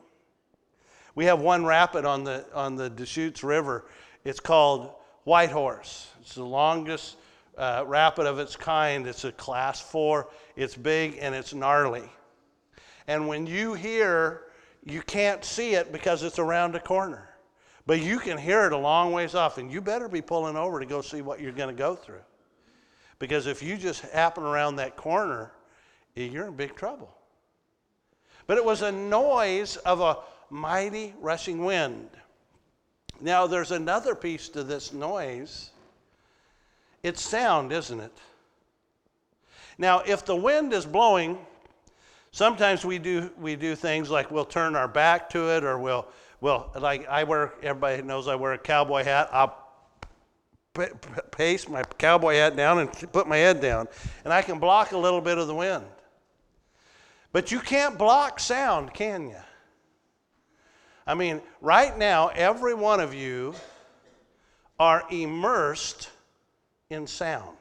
We 1.14 1.26
have 1.26 1.40
one 1.40 1.64
rapid 1.64 2.04
on 2.04 2.25
the, 2.25 2.47
on 2.54 2.76
the 2.76 2.88
Deschutes 2.88 3.44
River. 3.44 3.85
It's 4.25 4.40
called 4.40 4.92
White 5.25 5.50
Horse. 5.50 6.09
It's 6.21 6.37
the 6.37 6.44
longest 6.44 7.16
uh, 7.59 7.85
rapid 7.87 8.26
of 8.26 8.38
its 8.38 8.56
kind. 8.56 9.06
It's 9.06 9.25
a 9.25 9.32
class 9.32 9.80
four. 9.80 10.28
It's 10.56 10.75
big 10.75 11.18
and 11.21 11.35
it's 11.35 11.52
gnarly. 11.52 12.11
And 13.06 13.28
when 13.28 13.47
you 13.47 13.75
hear, 13.75 14.44
you 14.84 15.02
can't 15.02 15.44
see 15.44 15.74
it 15.74 15.92
because 15.92 16.22
it's 16.22 16.38
around 16.38 16.74
a 16.74 16.80
corner. 16.80 17.28
But 17.86 18.00
you 18.00 18.18
can 18.18 18.38
hear 18.38 18.66
it 18.66 18.72
a 18.72 18.76
long 18.76 19.12
ways 19.12 19.34
off, 19.34 19.58
and 19.58 19.70
you 19.70 19.80
better 19.80 20.08
be 20.08 20.22
pulling 20.22 20.56
over 20.56 20.78
to 20.78 20.86
go 20.86 21.00
see 21.02 21.22
what 21.22 21.40
you're 21.40 21.52
going 21.52 21.74
to 21.74 21.78
go 21.78 21.94
through. 21.96 22.22
Because 23.18 23.46
if 23.46 23.62
you 23.62 23.76
just 23.76 24.02
happen 24.02 24.44
around 24.44 24.76
that 24.76 24.96
corner, 24.96 25.52
eh, 26.16 26.24
you're 26.24 26.46
in 26.46 26.54
big 26.54 26.74
trouble. 26.74 27.12
But 28.46 28.56
it 28.56 28.64
was 28.64 28.82
a 28.82 28.92
noise 28.92 29.76
of 29.78 30.00
a 30.00 30.18
mighty 30.50 31.14
rushing 31.20 31.64
wind. 31.64 32.10
Now, 33.20 33.46
there's 33.46 33.70
another 33.70 34.14
piece 34.14 34.48
to 34.50 34.64
this 34.64 34.92
noise. 34.92 35.70
It's 37.02 37.22
sound, 37.22 37.72
isn't 37.72 38.00
it? 38.00 38.18
Now, 39.78 40.00
if 40.00 40.24
the 40.24 40.36
wind 40.36 40.72
is 40.72 40.84
blowing, 40.84 41.38
sometimes 42.32 42.84
we 42.84 42.98
do, 42.98 43.30
we 43.38 43.56
do 43.56 43.74
things 43.76 44.10
like 44.10 44.30
we'll 44.30 44.44
turn 44.44 44.74
our 44.74 44.88
back 44.88 45.30
to 45.30 45.56
it 45.56 45.64
or 45.64 45.78
we'll 45.78 46.08
well, 46.42 46.72
like 46.76 47.08
I 47.08 47.22
wear, 47.22 47.52
everybody 47.62 48.02
knows 48.02 48.26
I 48.26 48.34
wear 48.34 48.52
a 48.54 48.58
cowboy 48.58 49.04
hat. 49.04 49.28
I'll 49.30 49.56
pace 51.30 51.68
my 51.68 51.84
cowboy 51.84 52.34
hat 52.34 52.56
down 52.56 52.80
and 52.80 52.92
put 53.12 53.28
my 53.28 53.36
head 53.36 53.60
down, 53.60 53.86
and 54.24 54.32
I 54.32 54.42
can 54.42 54.58
block 54.58 54.90
a 54.90 54.98
little 54.98 55.20
bit 55.20 55.38
of 55.38 55.46
the 55.46 55.54
wind. 55.54 55.84
But 57.30 57.52
you 57.52 57.60
can't 57.60 57.96
block 57.96 58.40
sound, 58.40 58.92
can 58.92 59.28
you? 59.28 59.36
I 61.06 61.14
mean, 61.14 61.40
right 61.60 61.96
now, 61.96 62.28
every 62.28 62.74
one 62.74 62.98
of 62.98 63.14
you 63.14 63.54
are 64.80 65.04
immersed 65.12 66.10
in 66.90 67.06
sound. 67.06 67.56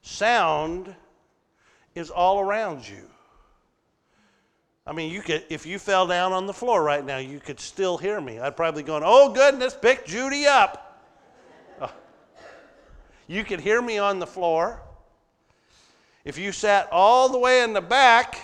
Sound 0.00 0.94
is 1.94 2.08
all 2.08 2.40
around 2.40 2.88
you. 2.88 3.11
I 4.86 4.92
mean, 4.92 5.12
you 5.12 5.22
could, 5.22 5.44
if 5.48 5.64
you 5.64 5.78
fell 5.78 6.06
down 6.06 6.32
on 6.32 6.46
the 6.46 6.52
floor 6.52 6.82
right 6.82 7.04
now, 7.04 7.18
you 7.18 7.38
could 7.38 7.60
still 7.60 7.98
hear 7.98 8.20
me. 8.20 8.40
I'd 8.40 8.56
probably 8.56 8.82
going, 8.82 9.02
"Oh 9.04 9.32
goodness, 9.32 9.76
pick 9.80 10.04
Judy 10.04 10.46
up." 10.46 11.00
Oh. 11.80 11.92
You 13.28 13.44
could 13.44 13.60
hear 13.60 13.80
me 13.80 13.98
on 13.98 14.18
the 14.18 14.26
floor. 14.26 14.82
If 16.24 16.36
you 16.36 16.52
sat 16.52 16.88
all 16.90 17.28
the 17.28 17.38
way 17.38 17.62
in 17.62 17.72
the 17.72 17.80
back, 17.80 18.38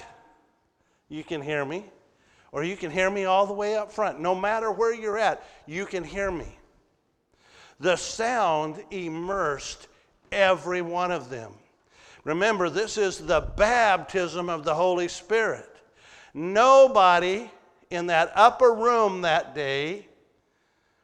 you 1.08 1.24
can 1.24 1.42
hear 1.42 1.64
me, 1.64 1.84
or 2.52 2.62
you 2.62 2.76
can 2.76 2.90
hear 2.90 3.10
me 3.10 3.24
all 3.24 3.46
the 3.46 3.52
way 3.52 3.76
up 3.76 3.92
front. 3.92 4.20
No 4.20 4.34
matter 4.34 4.70
where 4.70 4.94
you're 4.94 5.18
at, 5.18 5.44
you 5.66 5.86
can 5.86 6.04
hear 6.04 6.30
me. 6.30 6.56
The 7.80 7.96
sound 7.96 8.82
immersed 8.90 9.88
every 10.30 10.82
one 10.82 11.10
of 11.10 11.30
them. 11.30 11.52
Remember, 12.24 12.68
this 12.68 12.98
is 12.98 13.18
the 13.18 13.40
baptism 13.40 14.48
of 14.48 14.64
the 14.64 14.74
Holy 14.74 15.08
Spirit. 15.08 15.67
Nobody 16.38 17.50
in 17.90 18.06
that 18.06 18.30
upper 18.36 18.72
room 18.72 19.22
that 19.22 19.56
day 19.56 20.06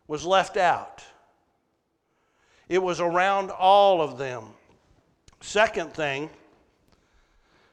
was 0.06 0.24
left 0.24 0.56
out. 0.56 1.02
It 2.68 2.80
was 2.80 3.00
around 3.00 3.50
all 3.50 4.00
of 4.00 4.16
them. 4.16 4.44
Second 5.40 5.92
thing, 5.92 6.30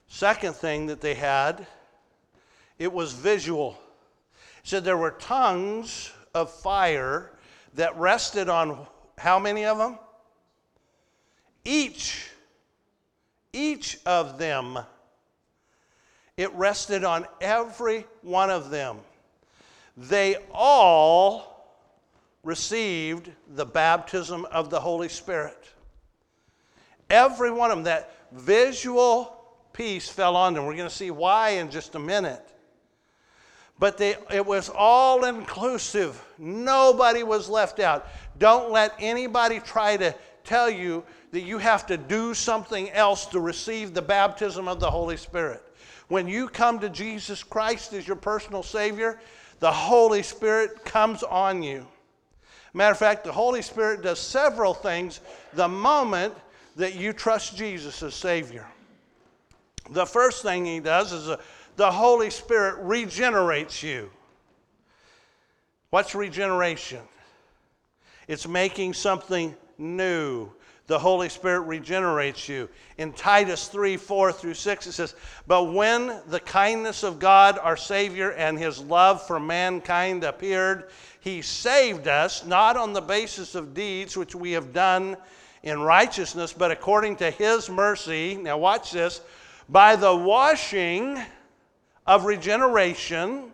second 0.07 0.55
thing 0.55 0.87
that 0.87 1.01
they 1.01 1.13
had, 1.13 1.67
it 2.79 2.91
was 2.91 3.13
visual. 3.13 3.77
It 4.63 4.67
said 4.67 4.83
there 4.83 4.97
were 4.97 5.11
tongues 5.11 6.11
of 6.33 6.51
fire 6.51 7.29
that 7.75 7.95
rested 7.95 8.49
on 8.49 8.87
how 9.19 9.37
many 9.37 9.65
of 9.65 9.77
them? 9.77 9.99
Each, 11.63 12.27
each 13.53 13.99
of 14.03 14.39
them 14.39 14.79
it 16.41 16.51
rested 16.53 17.03
on 17.03 17.27
every 17.39 18.05
one 18.23 18.49
of 18.49 18.71
them. 18.71 18.97
They 19.95 20.37
all 20.51 21.69
received 22.43 23.29
the 23.55 23.65
baptism 23.65 24.45
of 24.45 24.71
the 24.71 24.79
Holy 24.79 25.07
Spirit. 25.07 25.69
Every 27.11 27.51
one 27.51 27.69
of 27.69 27.77
them, 27.77 27.83
that 27.83 28.15
visual 28.31 29.37
piece 29.73 30.09
fell 30.09 30.35
on 30.35 30.55
them. 30.55 30.65
We're 30.65 30.75
going 30.75 30.89
to 30.89 30.95
see 30.95 31.11
why 31.11 31.49
in 31.49 31.69
just 31.69 31.93
a 31.93 31.99
minute. 31.99 32.47
But 33.77 33.99
they, 33.99 34.15
it 34.31 34.45
was 34.45 34.69
all 34.73 35.25
inclusive. 35.25 36.23
Nobody 36.39 37.21
was 37.21 37.49
left 37.49 37.79
out. 37.79 38.07
Don't 38.39 38.71
let 38.71 38.93
anybody 38.99 39.59
try 39.59 39.97
to 39.97 40.15
tell 40.43 40.69
you 40.69 41.03
that 41.31 41.41
you 41.41 41.59
have 41.59 41.85
to 41.87 41.97
do 41.97 42.33
something 42.33 42.89
else 42.91 43.27
to 43.27 43.39
receive 43.39 43.93
the 43.93 44.01
baptism 44.01 44.67
of 44.67 44.79
the 44.79 44.89
Holy 44.89 45.17
Spirit. 45.17 45.63
When 46.11 46.27
you 46.27 46.49
come 46.49 46.79
to 46.79 46.89
Jesus 46.89 47.41
Christ 47.41 47.93
as 47.93 48.05
your 48.05 48.17
personal 48.17 48.63
Savior, 48.63 49.17
the 49.59 49.71
Holy 49.71 50.23
Spirit 50.23 50.83
comes 50.83 51.23
on 51.23 51.63
you. 51.63 51.87
Matter 52.73 52.91
of 52.91 52.97
fact, 52.97 53.23
the 53.23 53.31
Holy 53.31 53.61
Spirit 53.61 54.01
does 54.01 54.19
several 54.19 54.73
things 54.73 55.21
the 55.53 55.69
moment 55.69 56.33
that 56.75 56.95
you 56.95 57.13
trust 57.13 57.55
Jesus 57.55 58.03
as 58.03 58.13
Savior, 58.13 58.67
the 59.89 60.05
first 60.05 60.43
thing 60.43 60.65
He 60.65 60.81
does 60.81 61.13
is 61.13 61.29
uh, 61.29 61.37
the 61.77 61.89
Holy 61.89 62.29
Spirit 62.29 62.83
regenerates 62.83 63.81
you. 63.81 64.09
What's 65.91 66.13
regeneration? 66.13 67.03
It's 68.27 68.49
making 68.49 68.95
something 68.95 69.55
new. 69.77 70.51
The 70.91 70.99
Holy 70.99 71.29
Spirit 71.29 71.61
regenerates 71.61 72.49
you. 72.49 72.67
In 72.97 73.13
Titus 73.13 73.69
3 73.69 73.95
4 73.95 74.33
through 74.33 74.55
6, 74.55 74.87
it 74.87 74.91
says, 74.91 75.15
But 75.47 75.71
when 75.71 76.19
the 76.27 76.41
kindness 76.41 77.03
of 77.03 77.17
God, 77.17 77.57
our 77.57 77.77
Savior, 77.77 78.31
and 78.31 78.59
His 78.59 78.77
love 78.77 79.25
for 79.25 79.39
mankind 79.39 80.25
appeared, 80.25 80.89
He 81.21 81.41
saved 81.43 82.09
us, 82.09 82.45
not 82.45 82.75
on 82.75 82.91
the 82.91 82.99
basis 82.99 83.55
of 83.55 83.73
deeds 83.73 84.17
which 84.17 84.35
we 84.35 84.51
have 84.51 84.73
done 84.73 85.15
in 85.63 85.79
righteousness, 85.79 86.51
but 86.51 86.71
according 86.71 87.15
to 87.15 87.31
His 87.31 87.69
mercy. 87.69 88.35
Now, 88.35 88.57
watch 88.57 88.91
this 88.91 89.21
by 89.69 89.95
the 89.95 90.13
washing 90.13 91.17
of 92.05 92.25
regeneration 92.25 93.53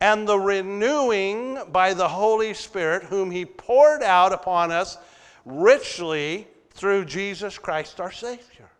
and 0.00 0.28
the 0.28 0.38
renewing 0.38 1.58
by 1.72 1.92
the 1.92 2.06
Holy 2.06 2.54
Spirit, 2.54 3.02
whom 3.02 3.32
He 3.32 3.44
poured 3.44 4.04
out 4.04 4.32
upon 4.32 4.70
us 4.70 4.96
richly 5.44 6.46
through 6.78 7.04
Jesus 7.04 7.58
Christ 7.58 8.00
our 8.00 8.12
Savior. 8.12 8.70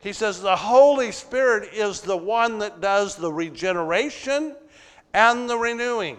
He 0.00 0.12
says 0.12 0.40
the 0.40 0.56
Holy 0.56 1.12
Spirit 1.12 1.72
is 1.72 2.00
the 2.00 2.16
one 2.16 2.58
that 2.58 2.80
does 2.80 3.14
the 3.14 3.32
regeneration 3.32 4.56
and 5.14 5.48
the 5.48 5.56
renewing. 5.56 6.18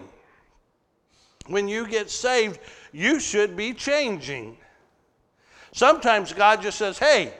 When 1.46 1.68
you 1.68 1.86
get 1.86 2.08
saved, 2.08 2.58
you 2.92 3.20
should 3.20 3.54
be 3.54 3.74
changing. 3.74 4.56
Sometimes 5.72 6.32
God 6.32 6.62
just 6.62 6.78
says, 6.78 6.98
hey, 6.98 7.34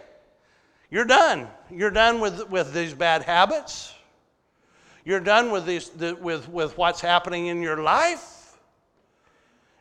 you're 0.91 1.07
done. 1.07 1.49
You're 1.71 1.91
done 1.91 2.21
with, 2.21 2.51
with 2.51 2.75
these 2.75 2.93
bad 2.93 3.23
habits. 3.23 3.95
You're 5.07 5.21
done 5.21 5.51
with, 5.51 5.65
these, 5.65 5.89
the, 5.89 6.15
with, 6.17 6.49
with 6.51 6.77
what's 6.77 7.01
happening 7.01 7.47
in 7.47 7.63
your 7.63 7.79
life. 7.79 8.34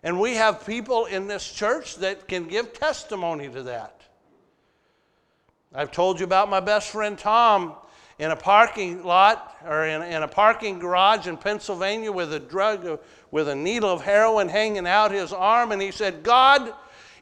And 0.04 0.20
we 0.20 0.36
have 0.36 0.66
people 0.66 1.06
in 1.06 1.28
this 1.28 1.50
church 1.50 1.96
that 1.96 2.28
can 2.28 2.48
give 2.48 2.74
testimony 2.74 3.48
to 3.50 3.64
that. 3.64 4.02
I've 5.74 5.92
told 5.92 6.20
you 6.20 6.26
about 6.26 6.50
my 6.50 6.60
best 6.60 6.90
friend 6.92 7.18
Tom 7.18 7.76
in 8.20 8.30
a 8.30 8.36
parking 8.36 9.04
lot 9.04 9.58
or 9.66 9.86
in, 9.86 10.02
in 10.04 10.22
a 10.22 10.28
parking 10.28 10.78
garage 10.78 11.28
in 11.28 11.38
Pennsylvania 11.38 12.12
with 12.12 12.34
a 12.34 12.40
drug, 12.40 13.00
with 13.32 13.48
a 13.48 13.56
needle 13.56 13.90
of 13.90 14.02
heroin 14.02 14.50
hanging 14.50 14.86
out 14.86 15.12
his 15.12 15.34
arm. 15.34 15.72
And 15.72 15.82
he 15.82 15.92
said, 15.92 16.22
God, 16.22 16.74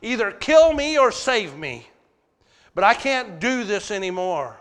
either 0.01 0.31
kill 0.31 0.73
me 0.73 0.97
or 0.97 1.11
save 1.11 1.55
me, 1.55 1.87
but 2.73 2.83
I 2.83 2.93
can't 2.93 3.39
do 3.39 3.63
this 3.63 3.91
anymore. 3.91 4.57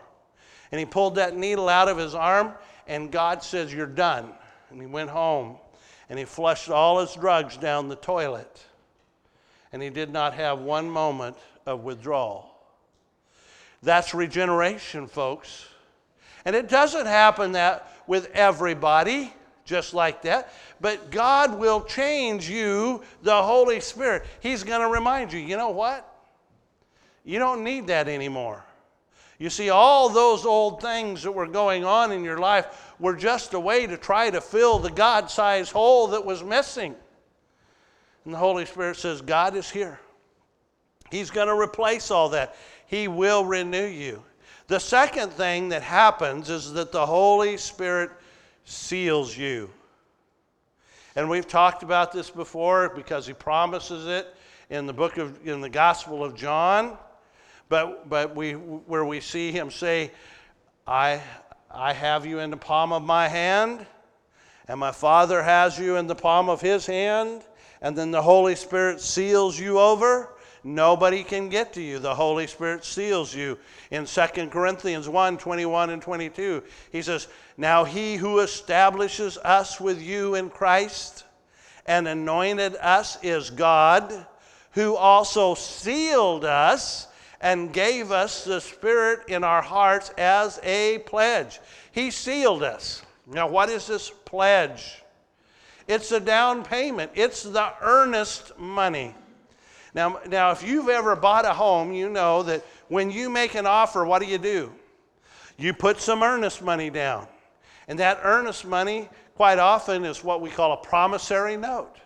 And 0.70 0.78
he 0.78 0.84
pulled 0.84 1.16
that 1.16 1.36
needle 1.36 1.68
out 1.68 1.88
of 1.88 1.96
his 1.96 2.14
arm 2.14 2.52
and 2.86 3.10
God 3.10 3.42
says, 3.42 3.72
You're 3.72 3.86
done. 3.86 4.32
And 4.70 4.80
he 4.80 4.86
went 4.86 5.10
home 5.10 5.56
and 6.10 6.18
he 6.18 6.24
flushed 6.24 6.68
all 6.68 6.98
his 6.98 7.14
drugs 7.14 7.56
down 7.56 7.88
the 7.88 7.96
toilet. 7.96 8.64
And 9.72 9.80
he 9.80 9.88
did 9.88 10.12
not 10.12 10.34
have 10.34 10.58
one 10.58 10.90
moment 10.90 11.36
of 11.64 11.84
withdrawal. 11.84 12.52
That's 13.82 14.12
regeneration, 14.12 15.06
folks. 15.06 15.66
And 16.44 16.56
it 16.56 16.68
doesn't 16.68 17.06
happen 17.06 17.52
that 17.52 17.92
with 18.08 18.28
everybody, 18.34 19.32
just 19.64 19.94
like 19.94 20.22
that. 20.22 20.52
But 20.80 21.12
God 21.12 21.56
will 21.56 21.82
change 21.82 22.50
you, 22.50 23.02
the 23.22 23.40
Holy 23.42 23.78
Spirit. 23.78 24.24
He's 24.40 24.64
going 24.64 24.80
to 24.80 24.88
remind 24.88 25.32
you, 25.32 25.38
you 25.38 25.56
know 25.56 25.70
what? 25.70 26.06
You 27.24 27.38
don't 27.38 27.62
need 27.62 27.86
that 27.86 28.08
anymore. 28.08 28.64
You 29.40 29.48
see, 29.48 29.70
all 29.70 30.10
those 30.10 30.44
old 30.44 30.82
things 30.82 31.22
that 31.22 31.32
were 31.32 31.46
going 31.46 31.82
on 31.82 32.12
in 32.12 32.22
your 32.22 32.36
life 32.36 32.92
were 33.00 33.16
just 33.16 33.54
a 33.54 33.58
way 33.58 33.86
to 33.86 33.96
try 33.96 34.28
to 34.28 34.38
fill 34.38 34.78
the 34.78 34.90
God 34.90 35.30
sized 35.30 35.72
hole 35.72 36.08
that 36.08 36.26
was 36.26 36.44
missing. 36.44 36.94
And 38.26 38.34
the 38.34 38.38
Holy 38.38 38.66
Spirit 38.66 38.98
says, 38.98 39.22
God 39.22 39.56
is 39.56 39.70
here. 39.70 39.98
He's 41.10 41.30
going 41.30 41.48
to 41.48 41.58
replace 41.58 42.10
all 42.10 42.28
that, 42.28 42.54
He 42.86 43.08
will 43.08 43.46
renew 43.46 43.86
you. 43.86 44.22
The 44.66 44.78
second 44.78 45.32
thing 45.32 45.70
that 45.70 45.82
happens 45.82 46.50
is 46.50 46.74
that 46.74 46.92
the 46.92 47.06
Holy 47.06 47.56
Spirit 47.56 48.10
seals 48.66 49.34
you. 49.34 49.70
And 51.16 51.30
we've 51.30 51.48
talked 51.48 51.82
about 51.82 52.12
this 52.12 52.28
before 52.28 52.90
because 52.90 53.26
He 53.26 53.32
promises 53.32 54.06
it 54.06 54.34
in 54.68 54.84
the 54.84 54.92
book 54.92 55.16
of, 55.16 55.48
in 55.48 55.62
the 55.62 55.70
Gospel 55.70 56.22
of 56.22 56.36
John 56.36 56.98
but, 57.70 58.08
but 58.08 58.34
we, 58.34 58.52
where 58.52 59.04
we 59.04 59.20
see 59.20 59.52
him 59.52 59.70
say, 59.70 60.10
I, 60.86 61.22
I 61.70 61.92
have 61.92 62.26
you 62.26 62.40
in 62.40 62.50
the 62.50 62.56
palm 62.56 62.92
of 62.92 63.02
my 63.02 63.28
hand, 63.28 63.86
and 64.66 64.80
my 64.80 64.90
Father 64.90 65.40
has 65.40 65.78
you 65.78 65.96
in 65.96 66.08
the 66.08 66.16
palm 66.16 66.50
of 66.50 66.60
his 66.60 66.84
hand, 66.84 67.42
and 67.80 67.96
then 67.96 68.10
the 68.10 68.20
Holy 68.20 68.56
Spirit 68.56 69.00
seals 69.00 69.58
you 69.58 69.78
over. 69.78 70.30
Nobody 70.64 71.22
can 71.22 71.48
get 71.48 71.72
to 71.74 71.80
you. 71.80 72.00
The 72.00 72.14
Holy 72.14 72.48
Spirit 72.48 72.84
seals 72.84 73.32
you. 73.32 73.56
In 73.92 74.04
2 74.04 74.48
Corinthians 74.48 75.08
1 75.08 75.38
21 75.38 75.90
and 75.90 76.02
22, 76.02 76.64
he 76.90 77.02
says, 77.02 77.28
Now 77.56 77.84
he 77.84 78.16
who 78.16 78.40
establishes 78.40 79.38
us 79.38 79.80
with 79.80 80.02
you 80.02 80.34
in 80.34 80.50
Christ 80.50 81.24
and 81.86 82.08
anointed 82.08 82.74
us 82.76 83.16
is 83.22 83.48
God, 83.48 84.26
who 84.72 84.96
also 84.96 85.54
sealed 85.54 86.44
us 86.44 87.06
and 87.40 87.72
gave 87.72 88.12
us 88.12 88.44
the 88.44 88.60
Spirit 88.60 89.28
in 89.28 89.44
our 89.44 89.62
hearts 89.62 90.10
as 90.18 90.60
a 90.62 90.98
pledge. 91.06 91.60
He 91.92 92.10
sealed 92.10 92.62
us. 92.62 93.02
Now, 93.26 93.48
what 93.48 93.70
is 93.70 93.86
this 93.86 94.10
pledge? 94.10 95.02
It's 95.88 96.12
a 96.12 96.20
down 96.20 96.64
payment, 96.64 97.12
it's 97.14 97.42
the 97.42 97.72
earnest 97.80 98.58
money. 98.58 99.14
Now, 99.92 100.20
now, 100.28 100.52
if 100.52 100.62
you've 100.62 100.88
ever 100.88 101.16
bought 101.16 101.44
a 101.44 101.52
home, 101.52 101.92
you 101.92 102.08
know 102.08 102.44
that 102.44 102.64
when 102.88 103.10
you 103.10 103.28
make 103.28 103.54
an 103.54 103.66
offer, 103.66 104.04
what 104.04 104.22
do 104.22 104.28
you 104.28 104.38
do? 104.38 104.72
You 105.58 105.74
put 105.74 106.00
some 106.00 106.22
earnest 106.22 106.62
money 106.62 106.90
down. 106.90 107.26
And 107.88 107.98
that 107.98 108.20
earnest 108.22 108.64
money, 108.64 109.08
quite 109.34 109.58
often, 109.58 110.04
is 110.04 110.22
what 110.22 110.40
we 110.40 110.48
call 110.48 110.72
a 110.72 110.76
promissory 110.76 111.56
note. 111.56 111.96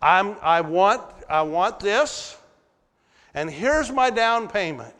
I'm, 0.00 0.36
I, 0.40 0.60
want, 0.60 1.02
I 1.28 1.42
want 1.42 1.80
this, 1.80 2.37
and 3.34 3.50
here's 3.50 3.90
my 3.90 4.10
down 4.10 4.48
payment. 4.48 4.94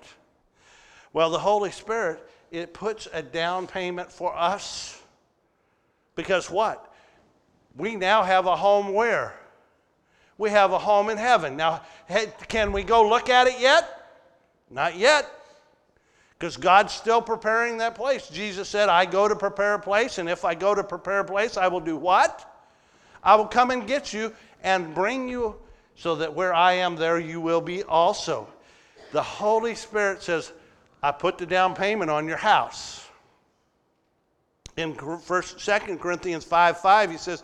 Well, 1.12 1.30
the 1.30 1.38
Holy 1.38 1.70
Spirit, 1.70 2.22
it 2.50 2.74
puts 2.74 3.08
a 3.12 3.22
down 3.22 3.66
payment 3.66 4.12
for 4.12 4.36
us. 4.36 5.00
Because 6.14 6.50
what? 6.50 6.92
We 7.76 7.96
now 7.96 8.22
have 8.22 8.46
a 8.46 8.56
home 8.56 8.92
where? 8.92 9.34
We 10.36 10.50
have 10.50 10.72
a 10.72 10.78
home 10.78 11.10
in 11.10 11.18
heaven. 11.18 11.56
Now, 11.56 11.82
can 12.48 12.72
we 12.72 12.82
go 12.82 13.08
look 13.08 13.28
at 13.28 13.46
it 13.46 13.58
yet? 13.58 14.10
Not 14.70 14.96
yet. 14.96 15.30
Because 16.38 16.56
God's 16.56 16.92
still 16.92 17.20
preparing 17.20 17.78
that 17.78 17.96
place. 17.96 18.28
Jesus 18.28 18.68
said, 18.68 18.88
I 18.88 19.04
go 19.04 19.26
to 19.26 19.34
prepare 19.34 19.74
a 19.74 19.80
place, 19.80 20.18
and 20.18 20.28
if 20.28 20.44
I 20.44 20.54
go 20.54 20.74
to 20.74 20.84
prepare 20.84 21.20
a 21.20 21.24
place, 21.24 21.56
I 21.56 21.66
will 21.66 21.80
do 21.80 21.96
what? 21.96 22.44
I 23.22 23.34
will 23.34 23.46
come 23.46 23.72
and 23.72 23.86
get 23.86 24.12
you 24.12 24.32
and 24.62 24.94
bring 24.94 25.28
you 25.28 25.56
so 25.98 26.14
that 26.14 26.32
where 26.32 26.54
I 26.54 26.74
am, 26.74 26.94
there 26.94 27.18
you 27.18 27.40
will 27.40 27.60
be 27.60 27.82
also. 27.82 28.46
The 29.10 29.22
Holy 29.22 29.74
Spirit 29.74 30.22
says, 30.22 30.52
I 31.02 31.10
put 31.10 31.38
the 31.38 31.46
down 31.46 31.74
payment 31.74 32.08
on 32.08 32.28
your 32.28 32.36
house. 32.36 33.04
In 34.76 34.94
first, 34.94 35.60
Second 35.60 35.98
Corinthians 35.98 36.44
5 36.44 36.78
5, 36.78 37.10
he 37.10 37.16
says, 37.16 37.42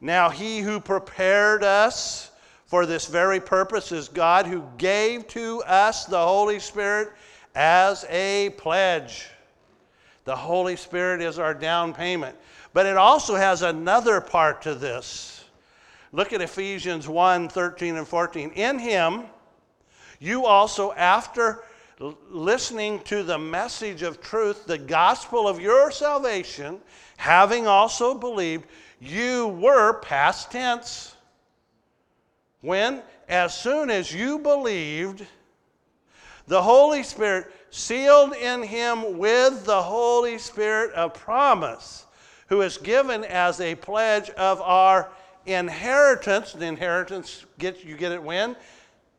Now 0.00 0.30
he 0.30 0.60
who 0.60 0.78
prepared 0.78 1.64
us 1.64 2.30
for 2.66 2.86
this 2.86 3.06
very 3.08 3.40
purpose 3.40 3.90
is 3.90 4.08
God 4.08 4.46
who 4.46 4.64
gave 4.78 5.26
to 5.28 5.60
us 5.66 6.04
the 6.04 6.22
Holy 6.22 6.60
Spirit 6.60 7.08
as 7.56 8.04
a 8.08 8.50
pledge. 8.50 9.26
The 10.26 10.36
Holy 10.36 10.76
Spirit 10.76 11.22
is 11.22 11.40
our 11.40 11.54
down 11.54 11.92
payment. 11.92 12.36
But 12.72 12.86
it 12.86 12.96
also 12.96 13.34
has 13.34 13.62
another 13.62 14.20
part 14.20 14.62
to 14.62 14.76
this. 14.76 15.39
Look 16.12 16.32
at 16.32 16.42
Ephesians 16.42 17.08
1 17.08 17.48
13 17.48 17.96
and 17.96 18.06
14. 18.06 18.50
In 18.50 18.78
him, 18.78 19.24
you 20.18 20.44
also, 20.44 20.92
after 20.92 21.62
listening 22.30 23.00
to 23.00 23.22
the 23.22 23.38
message 23.38 24.02
of 24.02 24.20
truth, 24.20 24.66
the 24.66 24.78
gospel 24.78 25.46
of 25.46 25.60
your 25.60 25.90
salvation, 25.90 26.80
having 27.16 27.66
also 27.66 28.14
believed, 28.14 28.64
you 29.00 29.48
were 29.48 30.00
past 30.00 30.50
tense. 30.50 31.14
When? 32.60 33.02
As 33.28 33.56
soon 33.56 33.90
as 33.90 34.12
you 34.12 34.38
believed, 34.38 35.24
the 36.48 36.60
Holy 36.60 37.04
Spirit 37.04 37.52
sealed 37.70 38.34
in 38.34 38.62
him 38.64 39.18
with 39.18 39.64
the 39.64 39.82
Holy 39.82 40.38
Spirit 40.38 40.92
of 40.94 41.14
promise, 41.14 42.06
who 42.48 42.62
is 42.62 42.76
given 42.76 43.24
as 43.24 43.60
a 43.60 43.76
pledge 43.76 44.30
of 44.30 44.60
our 44.60 45.08
inheritance, 45.46 46.52
the 46.52 46.66
inheritance 46.66 47.44
get 47.58 47.84
you 47.84 47.96
get 47.96 48.12
it 48.12 48.22
when? 48.22 48.56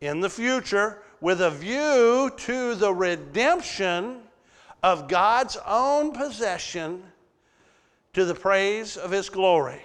in 0.01 0.19
the 0.19 0.29
future 0.29 0.97
with 1.21 1.41
a 1.41 1.51
view 1.51 2.31
to 2.36 2.75
the 2.75 2.91
redemption 2.91 4.17
of 4.84 5.07
God's 5.07 5.57
own 5.65 6.12
possession 6.12 7.03
to 8.13 8.25
the 8.25 8.34
praise 8.34 8.97
of 8.97 9.12
his 9.12 9.29
glory. 9.29 9.81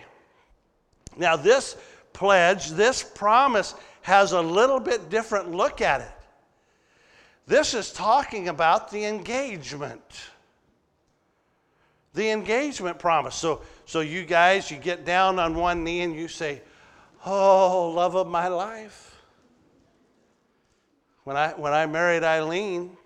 Now, 1.17 1.37
this 1.37 1.77
pledge, 2.15 2.71
this 2.71 3.03
promise, 3.03 3.75
has 4.03 4.33
a 4.33 4.41
little 4.41 4.81
bit 4.81 5.11
different 5.11 5.51
look 5.51 5.83
at 5.83 6.01
it. 6.01 6.09
This 7.47 7.75
is 7.75 7.93
talking 7.93 8.49
about 8.49 8.91
the 8.91 9.05
engagement. 9.05 10.03
The 12.15 12.31
engagement 12.31 12.99
promise. 12.99 13.35
So, 13.35 13.61
so 13.87 14.01
you 14.01 14.25
guys, 14.25 14.71
you 14.71 14.77
get 14.79 15.05
down 15.05 15.39
on 15.39 15.55
one 15.55 15.85
knee 15.85 16.03
and 16.03 16.15
you 16.15 16.27
say, 16.27 16.61
Oh, 17.25 17.91
love 17.91 18.17
of 18.17 18.27
my 18.27 18.49
life. 18.49 19.17
When 21.25 21.37
I, 21.37 21.51
when 21.51 21.73
I 21.73 21.87
married 21.87 22.23
Eileen, 22.23 22.97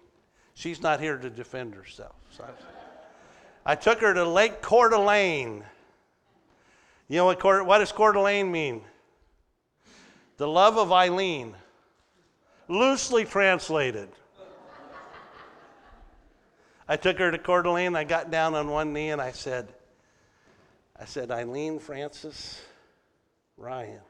she's 0.55 0.83
not 0.83 1.01
here 1.01 1.17
to 1.17 1.31
defend 1.31 1.75
herself. 1.75 2.15
So 2.37 2.45
I, 2.45 3.73
I 3.73 3.75
took 3.75 4.01
her 4.01 4.13
to 4.13 4.25
Lake 4.25 4.63
Coeur 4.63 4.89
d'Alene. 4.91 5.65
You 7.09 7.17
know 7.17 7.25
what, 7.27 7.67
what 7.67 7.79
does 7.79 7.93
Coeur 7.93 8.13
d'Alene 8.13 8.51
mean? 8.51 8.83
The 10.39 10.49
love 10.49 10.79
of 10.79 10.93
Eileen, 10.93 11.55
loosely 12.69 13.25
translated. 13.27 14.09
I 16.89 16.97
took 16.97 17.19
her 17.19 17.31
to 17.31 17.39
Coeur 17.39 17.63
d'Alene. 17.63 17.97
I 17.97 18.05
got 18.05 18.31
down 18.31 18.55
on 18.55 18.69
one 18.69 18.93
knee 18.93 19.11
and 19.11 19.21
I 19.21 19.33
said, 19.33 19.69
I 21.01 21.07
said, 21.07 21.31
Eileen 21.31 21.79
Francis 21.79 22.61
Ryan, 23.57 24.01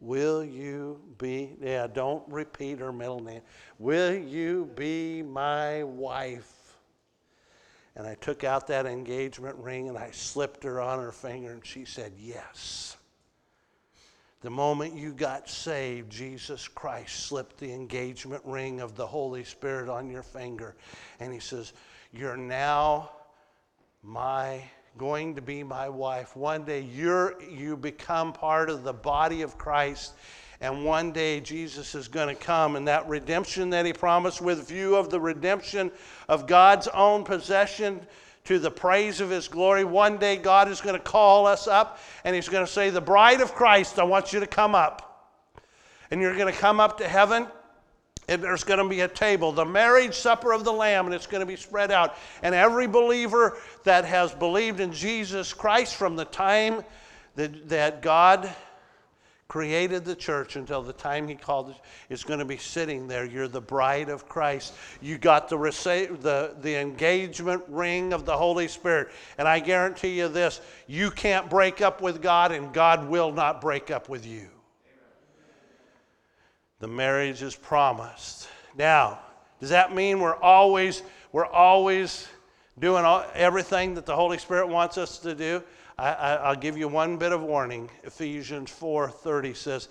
will 0.00 0.44
you 0.44 1.00
be, 1.18 1.56
yeah, 1.60 1.88
don't 1.88 2.22
repeat 2.28 2.78
her 2.78 2.92
middle 2.92 3.20
name. 3.20 3.42
Will 3.78 4.14
you 4.14 4.70
be 4.76 5.22
my 5.22 5.82
wife? 5.82 6.76
And 7.96 8.06
I 8.06 8.14
took 8.14 8.44
out 8.44 8.68
that 8.68 8.86
engagement 8.86 9.56
ring 9.56 9.88
and 9.88 9.98
I 9.98 10.12
slipped 10.12 10.62
her 10.64 10.80
on 10.80 11.00
her 11.00 11.12
finger 11.12 11.50
and 11.50 11.66
she 11.66 11.84
said, 11.84 12.12
yes. 12.16 12.96
The 14.42 14.50
moment 14.50 14.96
you 14.96 15.12
got 15.12 15.48
saved, 15.48 16.10
Jesus 16.10 16.66
Christ 16.66 17.26
slipped 17.26 17.58
the 17.58 17.72
engagement 17.72 18.42
ring 18.44 18.80
of 18.80 18.96
the 18.96 19.06
Holy 19.06 19.44
Spirit 19.44 19.88
on 19.88 20.10
your 20.10 20.24
finger. 20.24 20.74
And 21.20 21.32
he 21.32 21.38
says, 21.38 21.72
You're 22.12 22.36
now 22.36 23.12
my 24.02 24.64
going 24.98 25.34
to 25.34 25.42
be 25.42 25.62
my 25.62 25.88
wife. 25.88 26.36
One 26.36 26.64
day 26.64 26.80
you're 26.80 27.40
you 27.42 27.76
become 27.76 28.32
part 28.32 28.70
of 28.70 28.84
the 28.84 28.92
body 28.92 29.42
of 29.42 29.58
Christ. 29.58 30.14
And 30.60 30.84
one 30.84 31.10
day 31.10 31.40
Jesus 31.40 31.96
is 31.96 32.06
going 32.06 32.28
to 32.28 32.40
come, 32.40 32.76
and 32.76 32.86
that 32.86 33.08
redemption 33.08 33.70
that 33.70 33.84
he 33.84 33.92
promised, 33.92 34.40
with 34.40 34.68
view 34.68 34.94
of 34.94 35.10
the 35.10 35.18
redemption 35.18 35.90
of 36.28 36.46
God's 36.46 36.86
own 36.88 37.24
possession 37.24 38.00
to 38.44 38.58
the 38.58 38.70
praise 38.70 39.20
of 39.20 39.30
his 39.30 39.48
glory. 39.48 39.84
One 39.84 40.18
day 40.18 40.36
God 40.36 40.68
is 40.68 40.80
going 40.80 40.94
to 40.94 41.00
call 41.00 41.46
us 41.46 41.66
up 41.66 41.98
and 42.24 42.34
he's 42.34 42.48
going 42.48 42.64
to 42.64 42.70
say, 42.70 42.90
The 42.90 43.00
bride 43.00 43.40
of 43.40 43.54
Christ, 43.54 43.98
I 43.98 44.04
want 44.04 44.32
you 44.32 44.40
to 44.40 44.46
come 44.46 44.74
up. 44.74 45.08
And 46.10 46.20
you're 46.20 46.36
going 46.36 46.52
to 46.52 46.58
come 46.58 46.80
up 46.80 46.98
to 46.98 47.08
heaven. 47.08 47.46
And 48.28 48.42
there's 48.42 48.64
going 48.64 48.78
to 48.78 48.88
be 48.88 49.00
a 49.00 49.08
table, 49.08 49.52
the 49.52 49.64
marriage 49.64 50.14
supper 50.14 50.52
of 50.52 50.64
the 50.64 50.72
Lamb, 50.72 51.06
and 51.06 51.14
it's 51.14 51.26
going 51.26 51.40
to 51.40 51.46
be 51.46 51.56
spread 51.56 51.90
out. 51.90 52.16
And 52.42 52.54
every 52.54 52.86
believer 52.86 53.58
that 53.84 54.04
has 54.04 54.32
believed 54.32 54.80
in 54.80 54.92
Jesus 54.92 55.52
Christ 55.52 55.96
from 55.96 56.14
the 56.16 56.24
time 56.24 56.84
that, 57.34 57.68
that 57.68 58.02
God 58.02 58.54
created 59.52 60.02
the 60.02 60.14
church 60.14 60.56
until 60.56 60.80
the 60.80 60.94
time 60.94 61.28
he 61.28 61.34
called 61.34 61.68
it 61.68 61.76
is 62.08 62.24
going 62.24 62.38
to 62.38 62.44
be 62.44 62.56
sitting 62.56 63.06
there. 63.06 63.26
You're 63.26 63.48
the 63.48 63.60
bride 63.60 64.08
of 64.08 64.26
christ. 64.26 64.72
You 65.02 65.18
got 65.18 65.46
the, 65.50 65.58
the, 65.58 66.54
the 66.62 66.80
engagement 66.80 67.62
ring 67.68 68.14
of 68.14 68.24
the 68.24 68.34
holy 68.34 68.66
spirit. 68.66 69.08
And 69.36 69.46
i 69.46 69.60
guarantee 69.60 70.16
you 70.16 70.28
this 70.28 70.62
you 70.86 71.10
can't 71.10 71.50
break 71.50 71.82
up 71.82 72.00
with 72.00 72.22
god 72.22 72.50
and 72.50 72.72
god 72.72 73.06
will 73.10 73.30
not 73.30 73.60
break 73.60 73.90
up 73.90 74.08
with 74.08 74.24
you 74.24 74.48
the 76.82 76.88
marriage 76.88 77.42
is 77.42 77.54
promised 77.54 78.48
now 78.76 79.18
does 79.60 79.70
that 79.70 79.94
mean 79.94 80.18
we're 80.18 80.36
always 80.36 81.02
we're 81.30 81.46
always 81.46 82.28
doing 82.78 83.04
all, 83.04 83.24
everything 83.34 83.94
that 83.94 84.04
the 84.04 84.14
holy 84.14 84.36
spirit 84.36 84.66
wants 84.66 84.98
us 84.98 85.18
to 85.18 85.34
do 85.34 85.62
I, 85.98 86.48
will 86.48 86.56
give 86.56 86.76
you 86.76 86.88
one 86.88 87.16
bit 87.16 87.32
of 87.32 87.42
warning. 87.42 87.90
Ephesians 88.02 88.70
4:30 88.70 89.54
says, 89.54 89.88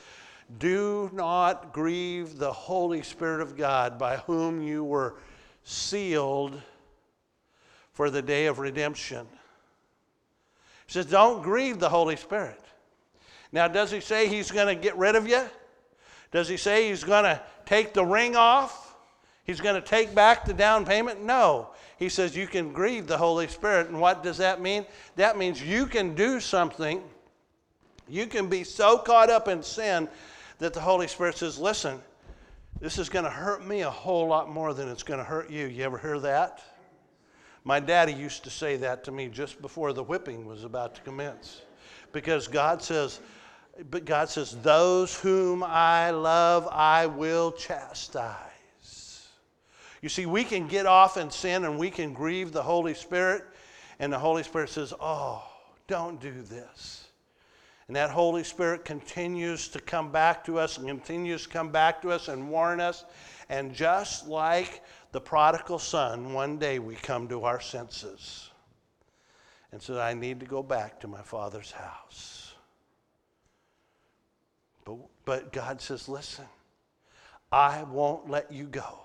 "Do 0.58 1.10
not 1.13 1.71
grieve 1.73 2.38
the 2.38 2.51
Holy 2.51 3.01
Spirit 3.01 3.41
of 3.41 3.56
God, 3.56 3.97
by 3.97 4.17
whom 4.17 4.62
you 4.62 4.84
were 4.84 5.15
sealed 5.63 6.62
for 7.93 8.10
the 8.10 8.21
day 8.21 8.47
of 8.47 8.60
redemption." 8.60 9.27
He 10.88 10.93
says, 10.93 11.06
"Don't 11.06 11.41
grieve 11.41 11.80
the 11.80 11.89
Holy 11.89 12.15
Spirit." 12.17 12.60
Now, 13.54 13.67
does 13.67 13.91
he 13.91 13.99
say 13.99 14.27
he's 14.27 14.51
going 14.51 14.67
to 14.67 14.82
get 14.82 14.97
rid 14.97 15.15
of 15.15 15.27
you? 15.27 15.49
Does 16.31 16.47
he 16.47 16.57
say 16.57 16.89
he's 16.89 17.03
going 17.03 17.25
to 17.25 17.41
take 17.65 17.93
the 17.93 18.05
ring 18.05 18.35
off? 18.35 18.95
He's 19.43 19.61
going 19.61 19.75
to 19.75 19.87
take 19.87 20.15
back 20.15 20.45
the 20.45 20.53
down 20.53 20.85
payment? 20.85 21.23
No 21.23 21.69
he 22.01 22.09
says 22.09 22.35
you 22.35 22.47
can 22.47 22.73
grieve 22.73 23.05
the 23.05 23.19
Holy 23.19 23.47
Spirit. 23.47 23.89
And 23.89 24.01
what 24.01 24.23
does 24.23 24.39
that 24.39 24.59
mean? 24.59 24.87
That 25.17 25.37
means 25.37 25.61
you 25.61 25.85
can 25.85 26.15
do 26.15 26.39
something, 26.39 27.03
you 28.09 28.25
can 28.25 28.49
be 28.49 28.63
so 28.63 28.97
caught 28.97 29.29
up 29.29 29.47
in 29.47 29.61
sin 29.61 30.09
that 30.57 30.73
the 30.73 30.79
Holy 30.79 31.07
Spirit 31.07 31.37
says, 31.37 31.59
listen, 31.59 32.01
this 32.79 32.97
is 32.97 33.07
going 33.07 33.25
to 33.25 33.29
hurt 33.29 33.63
me 33.67 33.81
a 33.81 33.89
whole 33.89 34.27
lot 34.27 34.49
more 34.49 34.73
than 34.73 34.89
it's 34.89 35.03
going 35.03 35.19
to 35.19 35.23
hurt 35.23 35.51
you. 35.51 35.67
You 35.67 35.83
ever 35.83 35.99
hear 35.99 36.17
that? 36.21 36.63
My 37.65 37.79
daddy 37.79 38.13
used 38.13 38.43
to 38.45 38.49
say 38.49 38.77
that 38.77 39.03
to 39.03 39.11
me 39.11 39.27
just 39.27 39.61
before 39.61 39.93
the 39.93 40.01
whipping 40.01 40.47
was 40.47 40.63
about 40.63 40.95
to 40.95 41.01
commence. 41.01 41.61
Because 42.13 42.47
God 42.47 42.81
says, 42.81 43.19
but 43.89 44.05
God 44.05 44.29
says, 44.29 44.57
those 44.62 45.15
whom 45.15 45.63
I 45.63 46.12
love, 46.12 46.67
I 46.71 47.07
will 47.07 47.51
chastise. 47.51 49.27
You 50.01 50.10
see, 50.10 50.25
we 50.25 50.43
can 50.43 50.67
get 50.67 50.86
off 50.86 51.17
in 51.17 51.29
sin 51.29 51.63
and 51.63 51.77
we 51.77 51.91
can 51.91 52.13
grieve 52.13 52.51
the 52.51 52.63
Holy 52.63 52.93
Spirit, 52.93 53.43
and 53.99 54.12
the 54.12 54.19
Holy 54.19 54.43
Spirit 54.43 54.69
says, 54.69 54.93
Oh, 54.99 55.43
don't 55.88 56.19
do 56.19 56.41
this. 56.41 57.05
And 57.88 57.95
that 57.95 58.10
Holy 58.10 58.43
Spirit 58.43 58.86
continues 58.86 59.67
to 59.69 59.79
come 59.79 60.12
back 60.12 60.45
to 60.45 60.57
us 60.57 60.77
and 60.77 60.88
continues 60.88 61.43
to 61.43 61.49
come 61.49 61.69
back 61.69 62.01
to 62.01 62.12
us 62.12 62.29
and 62.29 62.49
warn 62.49 62.79
us. 62.79 63.03
And 63.49 63.73
just 63.73 64.27
like 64.27 64.81
the 65.12 65.19
prodigal 65.19 65.77
son, 65.77 66.31
one 66.31 66.57
day 66.57 66.79
we 66.79 66.95
come 66.95 67.27
to 67.27 67.43
our 67.43 67.60
senses 67.60 68.49
and 69.73 69.81
said, 69.81 69.97
I 69.97 70.13
need 70.13 70.39
to 70.39 70.45
go 70.45 70.63
back 70.63 71.01
to 71.01 71.07
my 71.07 71.21
father's 71.21 71.71
house. 71.71 72.50
But, 74.85 74.97
but 75.25 75.53
God 75.53 75.81
says, 75.81 76.07
Listen, 76.07 76.45
I 77.51 77.83
won't 77.83 78.29
let 78.29 78.51
you 78.51 78.65
go 78.65 79.01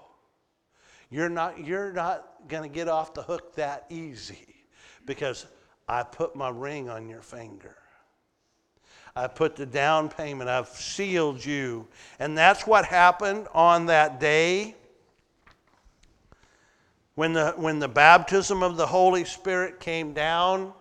you're 1.11 1.29
not, 1.29 1.65
you're 1.65 1.93
not 1.93 2.49
going 2.49 2.69
to 2.69 2.75
get 2.75 2.89
off 2.89 3.15
the 3.15 3.23
hook 3.23 3.55
that 3.57 3.87
easy 3.91 4.47
because 5.05 5.47
I 5.89 6.03
put 6.03 6.35
my 6.35 6.49
ring 6.49 6.89
on 6.89 7.09
your 7.09 7.23
finger. 7.23 7.77
I 9.15 9.29
put 9.29 9.57
the 9.57 9.67
down 9.67 10.09
payment. 10.09 10.51
I've 10.51 10.69
sealed 10.69 11.45
you. 11.45 11.87
And 12.19 12.37
that's 12.37 12.67
what 12.67 12.85
happened 12.85 13.47
on 13.55 13.87
that 13.87 14.21
day 14.21 14.75
when 17.15 17.33
the, 17.33 17.55
when 17.57 17.79
the 17.79 17.89
baptism 17.89 18.63
of 18.63 18.77
the 18.77 18.87
Holy 18.87 19.25
Spirit 19.25 19.81
came 19.81 20.13
down. 20.13 20.73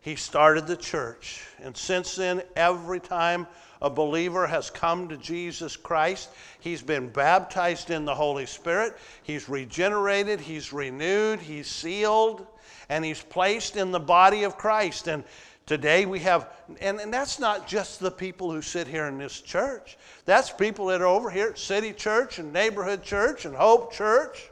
He 0.00 0.14
started 0.14 0.66
the 0.66 0.76
church. 0.76 1.44
And 1.60 1.76
since 1.76 2.14
then, 2.14 2.42
every 2.54 3.00
time 3.00 3.46
a 3.80 3.90
believer 3.90 4.46
has 4.46 4.70
come 4.70 5.08
to 5.08 5.16
Jesus 5.16 5.76
Christ, 5.76 6.30
he's 6.60 6.82
been 6.82 7.08
baptized 7.08 7.90
in 7.90 8.04
the 8.04 8.14
Holy 8.14 8.46
Spirit, 8.46 8.96
he's 9.22 9.48
regenerated, 9.48 10.40
he's 10.40 10.72
renewed, 10.72 11.40
he's 11.40 11.68
sealed, 11.68 12.46
and 12.88 13.04
he's 13.04 13.22
placed 13.22 13.76
in 13.76 13.90
the 13.90 14.00
body 14.00 14.44
of 14.44 14.56
Christ. 14.56 15.08
And 15.08 15.22
today 15.66 16.06
we 16.06 16.18
have, 16.20 16.52
and, 16.80 17.00
and 17.00 17.12
that's 17.12 17.38
not 17.38 17.68
just 17.68 18.00
the 18.00 18.10
people 18.10 18.50
who 18.50 18.62
sit 18.62 18.88
here 18.88 19.06
in 19.06 19.18
this 19.18 19.40
church, 19.40 19.96
that's 20.24 20.50
people 20.50 20.86
that 20.86 21.00
are 21.00 21.06
over 21.06 21.30
here 21.30 21.48
at 21.48 21.58
City 21.58 21.92
Church 21.92 22.38
and 22.38 22.52
Neighborhood 22.52 23.02
Church 23.02 23.44
and 23.44 23.54
Hope 23.54 23.92
Church. 23.92 24.50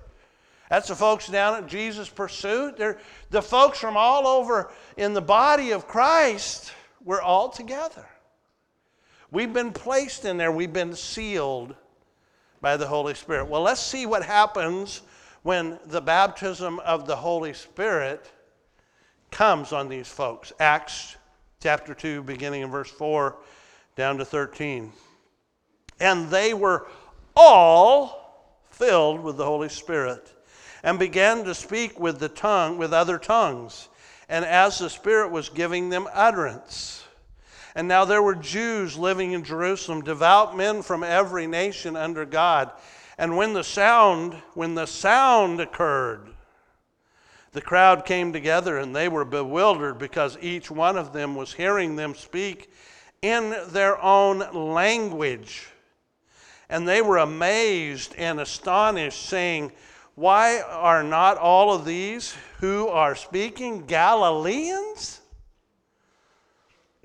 That's 0.70 0.88
the 0.88 0.96
folks 0.96 1.28
down 1.28 1.62
at 1.62 1.68
Jesus 1.68 2.08
Pursuit. 2.08 2.76
They're 2.76 2.98
the 3.30 3.42
folks 3.42 3.78
from 3.78 3.96
all 3.96 4.26
over 4.26 4.72
in 4.96 5.14
the 5.14 5.20
body 5.20 5.70
of 5.70 5.86
Christ. 5.86 6.72
We're 7.04 7.22
all 7.22 7.50
together. 7.50 8.04
We've 9.30 9.52
been 9.52 9.72
placed 9.72 10.24
in 10.24 10.36
there, 10.36 10.52
we've 10.52 10.72
been 10.72 10.94
sealed 10.94 11.74
by 12.60 12.76
the 12.76 12.86
Holy 12.86 13.14
Spirit. 13.14 13.46
Well, 13.46 13.62
let's 13.62 13.80
see 13.80 14.06
what 14.06 14.24
happens 14.24 15.02
when 15.42 15.78
the 15.86 16.00
baptism 16.00 16.78
of 16.80 17.06
the 17.06 17.16
Holy 17.16 17.52
Spirit 17.52 18.30
comes 19.30 19.72
on 19.72 19.88
these 19.88 20.08
folks. 20.08 20.52
Acts 20.58 21.16
chapter 21.60 21.94
2, 21.94 22.22
beginning 22.22 22.62
in 22.62 22.70
verse 22.70 22.90
4 22.90 23.36
down 23.96 24.18
to 24.18 24.24
13. 24.24 24.92
And 26.00 26.28
they 26.30 26.54
were 26.54 26.86
all 27.34 28.52
filled 28.70 29.20
with 29.20 29.36
the 29.36 29.44
Holy 29.44 29.68
Spirit 29.68 30.32
and 30.82 30.98
began 30.98 31.44
to 31.44 31.54
speak 31.54 31.98
with 31.98 32.18
the 32.20 32.28
tongue 32.28 32.78
with 32.78 32.92
other 32.92 33.18
tongues 33.18 33.88
and 34.28 34.44
as 34.44 34.78
the 34.78 34.90
spirit 34.90 35.30
was 35.30 35.48
giving 35.48 35.88
them 35.88 36.08
utterance 36.12 37.05
and 37.76 37.86
now 37.86 38.04
there 38.04 38.22
were 38.22 38.34
Jews 38.34 38.96
living 38.96 39.30
in 39.30 39.44
Jerusalem 39.44 40.02
devout 40.02 40.56
men 40.56 40.82
from 40.82 41.04
every 41.04 41.46
nation 41.46 41.94
under 41.94 42.24
God 42.24 42.72
and 43.16 43.36
when 43.36 43.52
the 43.52 43.62
sound 43.62 44.34
when 44.54 44.74
the 44.74 44.86
sound 44.86 45.60
occurred 45.60 46.30
the 47.52 47.62
crowd 47.62 48.04
came 48.04 48.32
together 48.32 48.78
and 48.78 48.96
they 48.96 49.08
were 49.08 49.24
bewildered 49.24 49.98
because 49.98 50.36
each 50.40 50.72
one 50.72 50.98
of 50.98 51.12
them 51.12 51.36
was 51.36 51.54
hearing 51.54 51.94
them 51.94 52.16
speak 52.16 52.72
in 53.22 53.54
their 53.68 54.02
own 54.02 54.40
language 54.52 55.68
and 56.68 56.86
they 56.86 57.00
were 57.00 57.18
amazed 57.18 58.14
and 58.16 58.40
astonished, 58.40 59.28
saying, 59.28 59.72
Why 60.14 60.60
are 60.60 61.02
not 61.02 61.38
all 61.38 61.72
of 61.72 61.84
these 61.84 62.34
who 62.58 62.88
are 62.88 63.14
speaking 63.14 63.86
Galileans? 63.86 65.20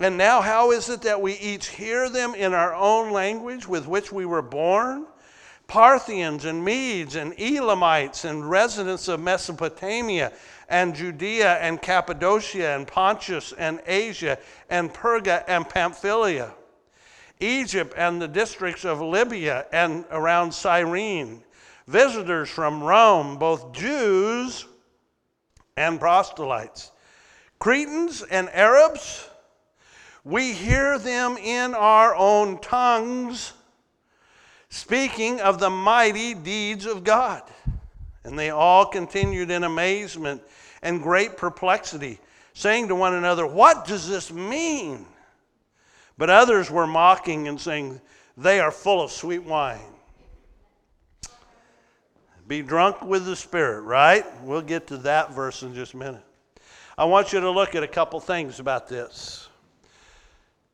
And 0.02 0.18
now, 0.18 0.40
how 0.40 0.72
is 0.72 0.88
it 0.88 1.02
that 1.02 1.20
we 1.20 1.34
each 1.34 1.68
hear 1.68 2.10
them 2.10 2.34
in 2.34 2.54
our 2.54 2.74
own 2.74 3.12
language 3.12 3.68
with 3.68 3.86
which 3.86 4.10
we 4.10 4.26
were 4.26 4.42
born? 4.42 5.06
Parthians 5.68 6.44
and 6.44 6.64
Medes 6.64 7.14
and 7.14 7.32
Elamites 7.38 8.24
and 8.24 8.50
residents 8.50 9.06
of 9.06 9.20
Mesopotamia 9.20 10.32
and 10.68 10.94
Judea 10.94 11.54
and 11.58 11.80
Cappadocia 11.80 12.74
and 12.74 12.86
Pontus 12.86 13.52
and 13.52 13.80
Asia 13.86 14.38
and 14.68 14.92
Perga 14.92 15.44
and 15.46 15.68
Pamphylia 15.68 16.52
Egypt 17.42 17.94
and 17.96 18.22
the 18.22 18.28
districts 18.28 18.84
of 18.84 19.00
Libya 19.00 19.66
and 19.72 20.04
around 20.10 20.52
Cyrene, 20.52 21.42
visitors 21.86 22.48
from 22.48 22.82
Rome, 22.82 23.36
both 23.36 23.72
Jews 23.72 24.66
and 25.76 25.98
proselytes, 25.98 26.92
Cretans 27.58 28.22
and 28.22 28.48
Arabs. 28.50 29.28
We 30.24 30.52
hear 30.52 30.98
them 30.98 31.36
in 31.36 31.74
our 31.74 32.14
own 32.14 32.60
tongues 32.60 33.52
speaking 34.68 35.40
of 35.40 35.58
the 35.58 35.70
mighty 35.70 36.34
deeds 36.34 36.86
of 36.86 37.04
God. 37.04 37.42
And 38.24 38.38
they 38.38 38.50
all 38.50 38.86
continued 38.86 39.50
in 39.50 39.64
amazement 39.64 40.42
and 40.82 41.02
great 41.02 41.36
perplexity, 41.36 42.20
saying 42.54 42.88
to 42.88 42.94
one 42.94 43.14
another, 43.14 43.46
What 43.46 43.86
does 43.86 44.08
this 44.08 44.32
mean? 44.32 45.06
But 46.18 46.30
others 46.30 46.70
were 46.70 46.86
mocking 46.86 47.48
and 47.48 47.60
saying, 47.60 48.00
They 48.36 48.60
are 48.60 48.70
full 48.70 49.02
of 49.02 49.10
sweet 49.10 49.42
wine. 49.42 49.80
Be 52.46 52.62
drunk 52.62 53.02
with 53.02 53.24
the 53.24 53.36
Spirit, 53.36 53.82
right? 53.82 54.24
We'll 54.42 54.62
get 54.62 54.86
to 54.88 54.98
that 54.98 55.32
verse 55.32 55.62
in 55.62 55.74
just 55.74 55.94
a 55.94 55.96
minute. 55.96 56.24
I 56.96 57.04
want 57.04 57.32
you 57.32 57.40
to 57.40 57.50
look 57.50 57.74
at 57.74 57.82
a 57.82 57.88
couple 57.88 58.20
things 58.20 58.60
about 58.60 58.88
this. 58.88 59.48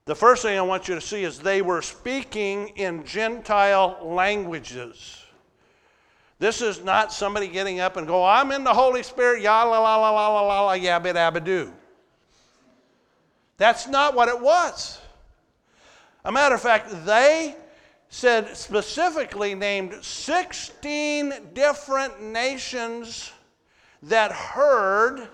The 0.09 0.14
first 0.14 0.40
thing 0.40 0.59
I 0.59 0.62
want 0.62 0.88
you 0.88 0.94
to 0.94 1.03
see 1.03 1.23
is 1.23 1.38
they 1.38 1.61
were 1.61 1.83
speaking 1.83 2.68
in 2.77 3.05
Gentile 3.05 3.99
languages. 4.03 5.23
This 6.38 6.62
is 6.62 6.83
not 6.83 7.12
somebody 7.12 7.47
getting 7.47 7.81
up 7.81 7.99
and 7.99 8.07
go, 8.07 8.25
I'm 8.25 8.51
in 8.53 8.64
the 8.64 8.73
Holy 8.73 9.03
Spirit, 9.03 9.42
ya 9.42 9.64
la 9.64 9.79
la 9.79 9.97
la 9.97 10.11
la 10.11 10.29
la 10.29 10.40
la 10.40 10.61
la, 10.62 10.73
yabba 10.79 11.12
dabba 11.12 11.44
doo. 11.44 11.71
That's 13.59 13.87
not 13.87 14.14
what 14.14 14.29
it 14.29 14.40
was. 14.40 14.99
A 16.25 16.33
matter 16.33 16.55
of 16.55 16.62
fact, 16.62 17.05
they 17.05 17.55
said 18.09 18.57
specifically 18.57 19.55
named 19.55 20.03
16 20.03 21.35
different 21.53 22.23
nations 22.23 23.31
that 24.05 24.33
heard 24.33 25.29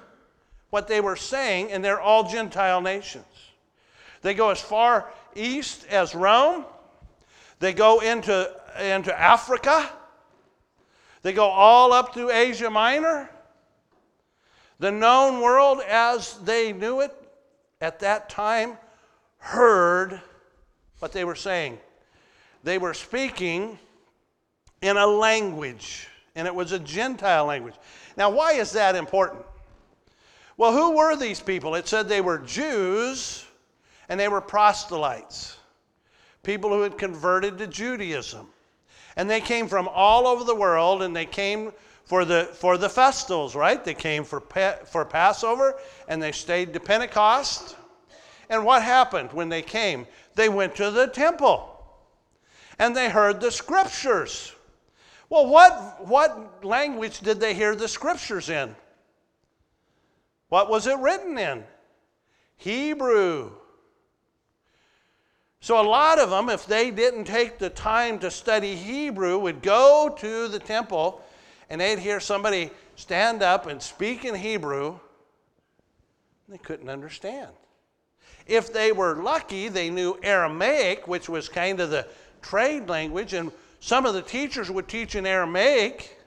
what 0.71 0.89
they 0.89 1.01
were 1.01 1.15
saying, 1.15 1.71
and 1.71 1.85
they're 1.85 2.01
all 2.01 2.29
Gentile 2.29 2.81
nations. 2.81 3.25
They 4.25 4.33
go 4.33 4.49
as 4.49 4.59
far 4.59 5.13
east 5.37 5.87
as 5.91 6.15
Rome, 6.15 6.65
they 7.59 7.75
go 7.75 8.01
into, 8.01 8.51
into 8.81 9.21
Africa, 9.21 9.91
they 11.21 11.35
go 11.35 11.45
all 11.45 11.93
up 11.93 12.15
through 12.15 12.31
Asia 12.31 12.71
Minor. 12.71 13.29
The 14.79 14.91
known 14.91 15.43
world 15.43 15.83
as 15.87 16.39
they 16.39 16.73
knew 16.73 17.03
it 17.03 17.15
at 17.83 17.99
that 18.01 18.31
time 18.31 18.79
heard 19.37 20.23
what 21.01 21.13
they 21.13 21.27
were 21.27 21.35
saying. 21.35 21.79
They 22.63 22.79
were 22.79 22.95
speaking 22.95 23.79
in 24.81 24.97
a 24.97 25.07
language, 25.07 26.09
and 26.35 26.47
it 26.47 26.55
was 26.55 26.73
a 26.73 26.79
Gentile 26.79 27.45
language. 27.45 27.75
Now, 28.17 28.31
why 28.31 28.53
is 28.53 28.73
that 28.73 28.97
important? 28.97 29.45
Well, 30.57 30.73
who 30.73 30.97
were 30.97 31.15
these 31.15 31.41
people? 31.41 31.75
It 31.75 31.87
said 31.87 32.09
they 32.09 32.23
were 32.23 32.39
Jews 32.39 33.45
and 34.09 34.19
they 34.19 34.29
were 34.29 34.41
proselytes, 34.41 35.57
people 36.43 36.71
who 36.71 36.83
had 36.83 36.99
converted 36.99 37.59
to 37.59 37.67
Judaism. 37.67 38.49
And 39.17 39.31
they 39.31 39.41
came 39.41 39.69
from 39.69 39.89
all 39.89 40.27
over 40.27 40.45
the 40.45 40.55
world 40.55 41.03
and 41.03 41.15
they 41.15 41.27
came 41.27 41.73
for 42.05 42.25
the, 42.25 42.51
for 42.55 42.77
the 42.77 42.89
festivals, 42.89 43.55
right? 43.55 43.83
They 43.83 43.95
came 43.95 44.25
for, 44.25 44.41
for 44.87 45.05
Passover 45.05 45.77
and 46.09 46.23
they 46.23 46.33
stayed 46.33 46.73
to 46.75 46.81
Pentecost. 46.81 47.77
And 48.51 48.65
what 48.65 48.83
happened 48.83 49.33
when 49.33 49.49
they 49.49 49.63
came? 49.63 50.07
They 50.35 50.49
went 50.49 50.75
to 50.77 50.91
the 50.91 51.07
temple 51.07 51.71
and 52.79 52.95
they 52.95 53.09
heard 53.09 53.41
the 53.41 53.51
scriptures. 53.51 54.53
Well, 55.31 55.47
what, 55.47 56.07
what 56.07 56.65
language 56.65 57.21
did 57.21 57.41
they 57.41 57.55
hear 57.55 57.75
the 57.75 57.89
scriptures 57.89 58.51
in? 58.51 58.75
What 60.49 60.69
was 60.69 60.87
it 60.87 60.99
written 60.99 61.39
in? 61.39 61.65
Hebrew. 62.57 63.53
So, 65.65 65.81
a 65.81 65.89
lot 65.89 66.19
of 66.19 66.29
them, 66.29 66.51
if 66.51 66.67
they 66.67 66.91
didn't 66.91 67.25
take 67.25 67.59
the 67.59 67.71
time 67.71 68.19
to 68.19 68.31
study 68.31 68.77
Hebrew, 68.77 69.39
would 69.39 69.63
go 69.63 70.15
to 70.19 70.47
the 70.47 70.59
temple 70.59 71.23
and 71.71 71.81
they'd 71.81 71.99
hear 71.99 72.21
somebody 72.21 72.71
stand 72.97 73.43
up 73.43 73.67
and 73.67 73.81
speak 73.81 74.27
in 74.27 74.35
Hebrew. 74.35 74.99
They 76.51 76.59
couldn't 76.59 76.91
understand. 76.91 77.49
If 78.47 78.75
they 78.75 78.93
were 78.93 79.23
lucky, 79.23 79.69
they 79.69 79.89
knew 79.89 80.19
Aramaic, 80.23 81.09
which 81.09 81.31
was 81.31 81.49
kind 81.49 81.81
of 81.81 81.89
the 81.89 82.09
trade 82.43 82.91
language, 82.91 83.33
and 83.33 83.51
some 83.81 84.05
of 84.05 84.13
the 84.13 84.21
teachers 84.21 84.71
would 84.71 84.87
teach 84.87 85.15
in 85.15 85.25
Aramaic. 85.25 86.21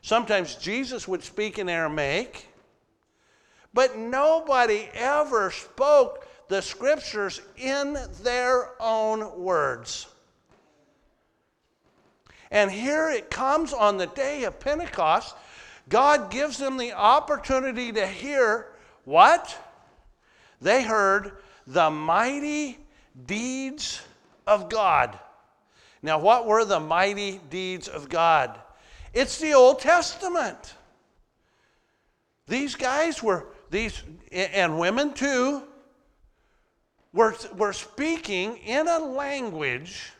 Sometimes 0.00 0.54
Jesus 0.54 1.08
would 1.08 1.24
speak 1.24 1.58
in 1.58 1.68
Aramaic. 1.68 2.46
But 3.74 3.98
nobody 3.98 4.88
ever 4.94 5.50
spoke 5.50 6.28
the 6.50 6.60
scriptures 6.60 7.40
in 7.56 7.96
their 8.24 8.70
own 8.80 9.40
words. 9.40 10.08
And 12.50 12.72
here 12.72 13.08
it 13.08 13.30
comes 13.30 13.72
on 13.72 13.98
the 13.98 14.08
day 14.08 14.42
of 14.42 14.58
Pentecost. 14.58 15.36
God 15.88 16.28
gives 16.28 16.58
them 16.58 16.76
the 16.76 16.92
opportunity 16.92 17.92
to 17.92 18.04
hear 18.04 18.66
what? 19.04 19.56
They 20.60 20.82
heard 20.82 21.36
the 21.68 21.88
mighty 21.88 22.78
deeds 23.26 24.02
of 24.44 24.68
God. 24.68 25.16
Now, 26.02 26.18
what 26.18 26.48
were 26.48 26.64
the 26.64 26.80
mighty 26.80 27.40
deeds 27.48 27.86
of 27.86 28.08
God? 28.08 28.58
It's 29.14 29.38
the 29.38 29.54
Old 29.54 29.78
Testament. 29.78 30.74
These 32.48 32.74
guys 32.74 33.22
were, 33.22 33.46
these, 33.70 34.02
and 34.32 34.80
women 34.80 35.14
too, 35.14 35.62
were, 37.12 37.34
were 37.56 37.72
speaking 37.72 38.56
in 38.58 38.86
a 38.88 38.98
language 38.98 40.12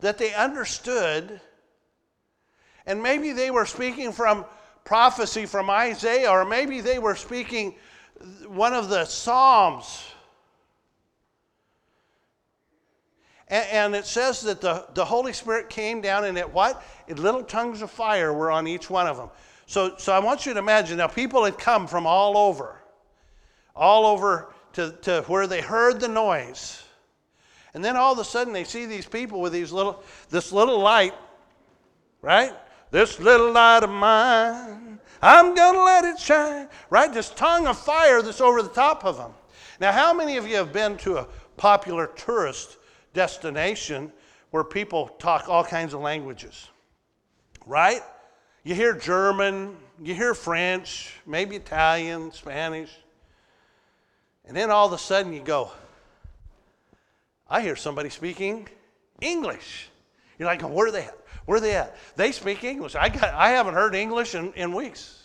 that 0.00 0.18
they 0.18 0.34
understood. 0.34 1.40
And 2.86 3.02
maybe 3.02 3.32
they 3.32 3.50
were 3.50 3.66
speaking 3.66 4.12
from 4.12 4.44
prophecy 4.84 5.44
from 5.44 5.68
Isaiah, 5.68 6.30
or 6.30 6.44
maybe 6.44 6.80
they 6.80 6.98
were 6.98 7.14
speaking 7.14 7.74
one 8.46 8.72
of 8.72 8.88
the 8.88 9.04
Psalms. 9.04 10.04
And, 13.50 13.94
it 13.94 14.04
says 14.04 14.42
that 14.42 14.60
the, 14.60 14.86
the 14.92 15.04
Holy 15.04 15.32
Spirit 15.32 15.70
came 15.70 16.02
down 16.02 16.24
and 16.24 16.36
it 16.36 16.52
what? 16.52 16.82
In 17.06 17.22
little 17.22 17.42
tongues 17.42 17.80
of 17.80 17.90
fire 17.90 18.32
were 18.32 18.50
on 18.50 18.66
each 18.66 18.90
one 18.90 19.06
of 19.06 19.16
them. 19.16 19.30
So, 19.66 19.96
so 19.96 20.12
I 20.12 20.18
want 20.18 20.44
you 20.44 20.52
to 20.52 20.58
imagine 20.58 20.98
now 20.98 21.06
people 21.06 21.44
had 21.44 21.58
come 21.58 21.86
from 21.86 22.06
all 22.06 22.36
over, 22.36 22.77
all 23.78 24.06
over 24.06 24.52
to, 24.74 24.92
to 25.02 25.22
where 25.28 25.46
they 25.46 25.60
heard 25.60 26.00
the 26.00 26.08
noise. 26.08 26.82
And 27.74 27.84
then 27.84 27.96
all 27.96 28.12
of 28.12 28.18
a 28.18 28.24
sudden 28.24 28.52
they 28.52 28.64
see 28.64 28.86
these 28.86 29.06
people 29.06 29.40
with 29.40 29.52
these 29.52 29.72
little, 29.72 30.02
this 30.30 30.52
little 30.52 30.80
light, 30.80 31.14
right? 32.20 32.52
This 32.90 33.20
little 33.20 33.52
light 33.52 33.84
of 33.84 33.90
mine, 33.90 34.98
I'm 35.22 35.54
to 35.54 35.70
let 35.84 36.04
it 36.04 36.18
shine. 36.18 36.68
Right? 36.90 37.12
This 37.12 37.30
tongue 37.30 37.66
of 37.66 37.78
fire 37.78 38.22
that's 38.22 38.40
over 38.40 38.62
the 38.62 38.68
top 38.68 39.04
of 39.04 39.16
them. 39.16 39.32
Now, 39.80 39.92
how 39.92 40.12
many 40.12 40.36
of 40.36 40.48
you 40.48 40.56
have 40.56 40.72
been 40.72 40.96
to 40.98 41.18
a 41.18 41.28
popular 41.56 42.08
tourist 42.08 42.78
destination 43.12 44.12
where 44.50 44.64
people 44.64 45.08
talk 45.18 45.48
all 45.48 45.64
kinds 45.64 45.92
of 45.92 46.00
languages, 46.00 46.68
right? 47.66 48.02
You 48.64 48.74
hear 48.74 48.94
German, 48.94 49.76
you 50.02 50.14
hear 50.14 50.34
French, 50.34 51.14
maybe 51.26 51.56
Italian, 51.56 52.32
Spanish, 52.32 52.90
and 54.48 54.56
then 54.56 54.70
all 54.70 54.86
of 54.86 54.92
a 54.92 54.98
sudden 54.98 55.32
you 55.32 55.40
go, 55.40 55.70
I 57.48 57.60
hear 57.60 57.76
somebody 57.76 58.08
speaking 58.08 58.68
English. 59.20 59.88
You're 60.38 60.46
like, 60.46 60.62
where 60.62 60.88
are 60.88 60.90
they 60.90 61.04
at? 61.04 61.18
Where 61.44 61.58
are 61.58 61.60
they 61.60 61.76
at? 61.76 61.96
They 62.16 62.32
speak 62.32 62.64
English. 62.64 62.94
I, 62.94 63.08
got, 63.08 63.34
I 63.34 63.50
haven't 63.50 63.74
heard 63.74 63.94
English 63.94 64.34
in, 64.34 64.52
in 64.54 64.72
weeks, 64.72 65.22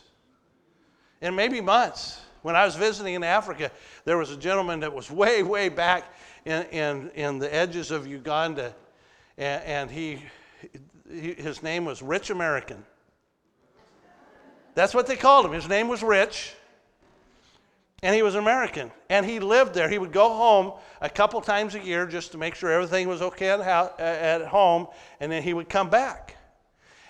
in 1.22 1.36
maybe 1.36 1.62
months. 1.62 2.22
When 2.44 2.56
I 2.56 2.66
was 2.66 2.76
visiting 2.76 3.14
in 3.14 3.24
Africa, 3.24 3.72
there 4.04 4.18
was 4.18 4.32
a 4.32 4.38
gentleman 4.38 4.82
that 4.82 4.94
was 4.94 5.10
way, 5.10 5.44
way 5.44 5.70
back 5.70 6.14
in, 6.44 6.64
in, 6.68 7.10
in 7.16 7.40
the 7.40 7.54
edges 7.54 7.92
of 7.92 8.06
Uganda, 8.06 8.76
and, 9.38 9.64
and 9.64 9.92
he, 9.92 10.22
he, 11.10 11.34
his 11.34 11.64
name 11.64 11.86
was 11.86 12.02
Rich 12.02 12.30
American. 12.30 12.84
That's 14.76 14.94
what 14.94 15.08
they 15.08 15.16
called 15.16 15.46
him. 15.46 15.54
His 15.54 15.70
name 15.70 15.88
was 15.88 16.04
Rich, 16.04 16.54
and 18.04 18.14
he 18.14 18.22
was 18.22 18.36
American. 18.36 18.92
And 19.10 19.26
he 19.26 19.40
lived 19.40 19.74
there. 19.74 19.90
He 19.90 19.98
would 19.98 20.12
go 20.12 20.30
home 20.30 20.74
a 21.02 21.10
couple 21.10 21.40
times 21.42 21.74
a 21.74 21.80
year 21.80 22.06
just 22.06 22.34
to 22.34 22.38
make 22.38 22.54
sure 22.54 22.70
everything 22.70 23.08
was 23.08 23.22
okay 23.22 23.50
at, 23.50 24.46
home, 24.46 24.88
and 25.20 25.32
then 25.32 25.42
he 25.42 25.54
would 25.54 25.70
come 25.70 25.90
back. 25.90 26.36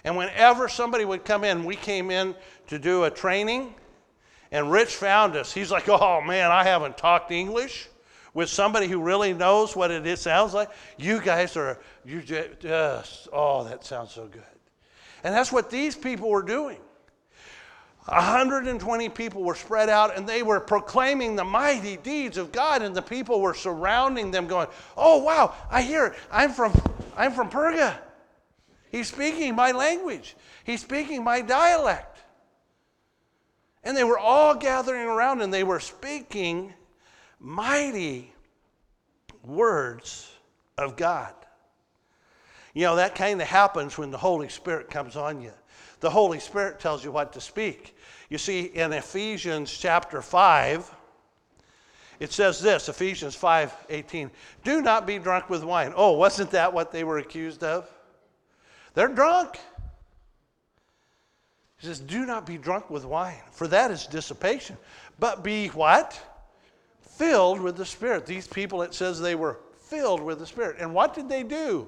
And 0.05 0.15
whenever 0.15 0.69
somebody 0.69 1.03
would 1.03 1.25
come 1.25 1.43
in, 1.43 1.65
we 1.65 1.75
came 1.75 2.11
in 2.11 2.35
to 2.67 2.77
do 2.77 3.05
a 3.05 3.11
training 3.11 3.73
and 4.51 4.71
Rich 4.71 4.95
found 4.95 5.35
us. 5.35 5.51
He's 5.51 5.71
like, 5.71 5.89
oh 5.89 6.21
man, 6.21 6.51
I 6.51 6.63
haven't 6.63 6.95
talked 6.95 7.31
English 7.31 7.89
with 8.35 8.49
somebody 8.49 8.87
who 8.87 9.01
really 9.01 9.33
knows 9.33 9.75
what 9.75 9.89
it 9.89 10.19
sounds 10.19 10.53
like. 10.53 10.69
You 10.97 11.19
guys 11.19 11.57
are, 11.57 11.79
you 12.05 12.21
just, 12.21 13.27
oh, 13.33 13.63
that 13.63 13.83
sounds 13.83 14.11
so 14.11 14.27
good. 14.27 14.43
And 15.23 15.33
that's 15.33 15.51
what 15.51 15.71
these 15.71 15.95
people 15.95 16.29
were 16.29 16.43
doing. 16.43 16.77
120 18.05 19.09
people 19.09 19.43
were 19.43 19.55
spread 19.55 19.89
out 19.89 20.17
and 20.17 20.27
they 20.27 20.43
were 20.43 20.59
proclaiming 20.59 21.35
the 21.35 21.43
mighty 21.43 21.97
deeds 21.97 22.37
of 22.37 22.51
God, 22.51 22.81
and 22.81 22.93
the 22.93 23.01
people 23.01 23.39
were 23.39 23.53
surrounding 23.53 24.31
them, 24.31 24.47
going, 24.47 24.67
Oh, 24.97 25.23
wow, 25.23 25.53
I 25.71 25.81
hear 25.81 26.07
it. 26.07 26.13
I'm 26.31 26.51
from, 26.51 26.73
I'm 27.15 27.31
from 27.31 27.49
Perga. 27.49 27.97
He's 28.91 29.07
speaking 29.07 29.55
my 29.55 29.71
language, 29.71 30.35
he's 30.63 30.81
speaking 30.81 31.23
my 31.23 31.41
dialect. 31.41 32.19
And 33.85 33.97
they 33.97 34.03
were 34.03 34.19
all 34.19 34.55
gathering 34.55 35.07
around 35.07 35.41
and 35.41 35.53
they 35.53 35.63
were 35.63 35.81
speaking 35.81 36.73
mighty 37.39 38.33
words 39.43 40.31
of 40.77 40.95
God. 40.95 41.33
You 42.73 42.83
know, 42.83 42.95
that 42.95 43.15
kind 43.15 43.41
of 43.41 43.47
happens 43.47 43.97
when 43.97 44.11
the 44.11 44.17
Holy 44.17 44.49
Spirit 44.49 44.89
comes 44.89 45.15
on 45.15 45.41
you. 45.41 45.51
The 45.99 46.09
Holy 46.09 46.39
Spirit 46.39 46.79
tells 46.79 47.03
you 47.03 47.11
what 47.11 47.33
to 47.33 47.41
speak. 47.41 47.95
You 48.29 48.37
see, 48.37 48.61
in 48.61 48.93
Ephesians 48.93 49.71
chapter 49.71 50.21
5, 50.21 50.93
it 52.19 52.31
says 52.31 52.59
this 52.59 52.89
Ephesians 52.89 53.35
5 53.35 53.73
18, 53.89 54.31
do 54.63 54.81
not 54.81 55.05
be 55.05 55.19
drunk 55.19 55.49
with 55.49 55.63
wine. 55.63 55.93
Oh, 55.95 56.13
wasn't 56.13 56.51
that 56.51 56.73
what 56.73 56.91
they 56.91 57.03
were 57.03 57.19
accused 57.19 57.63
of? 57.63 57.89
They're 58.95 59.07
drunk. 59.07 59.59
He 61.77 61.87
says, 61.87 61.99
Do 61.99 62.25
not 62.25 62.45
be 62.45 62.57
drunk 62.57 62.89
with 62.89 63.05
wine, 63.05 63.41
for 63.51 63.67
that 63.67 63.91
is 63.91 64.07
dissipation. 64.07 64.77
But 65.19 65.43
be 65.43 65.67
what? 65.67 66.19
Filled 67.01 67.61
with 67.61 67.77
the 67.77 67.85
Spirit. 67.85 68.25
These 68.25 68.47
people, 68.47 68.81
it 68.81 68.93
says 68.93 69.19
they 69.19 69.35
were 69.35 69.59
filled 69.79 70.21
with 70.21 70.39
the 70.39 70.47
Spirit. 70.47 70.77
And 70.79 70.93
what 70.93 71.13
did 71.13 71.29
they 71.29 71.43
do? 71.43 71.87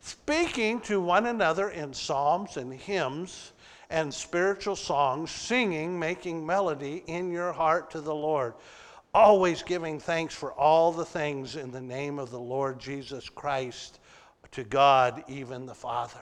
Speaking 0.00 0.80
to 0.82 1.00
one 1.00 1.26
another 1.26 1.70
in 1.70 1.92
psalms 1.92 2.56
and 2.56 2.72
hymns 2.72 3.52
and 3.90 4.12
spiritual 4.12 4.76
songs, 4.76 5.30
singing, 5.30 5.98
making 5.98 6.44
melody 6.44 7.02
in 7.06 7.30
your 7.30 7.52
heart 7.52 7.90
to 7.92 8.00
the 8.00 8.14
Lord, 8.14 8.54
always 9.14 9.62
giving 9.62 9.98
thanks 9.98 10.34
for 10.34 10.52
all 10.52 10.92
the 10.92 11.04
things 11.04 11.56
in 11.56 11.70
the 11.70 11.80
name 11.80 12.18
of 12.18 12.30
the 12.30 12.40
Lord 12.40 12.78
Jesus 12.78 13.28
Christ 13.28 14.00
to 14.52 14.64
God, 14.64 15.24
even 15.28 15.66
the 15.66 15.74
Father. 15.74 16.20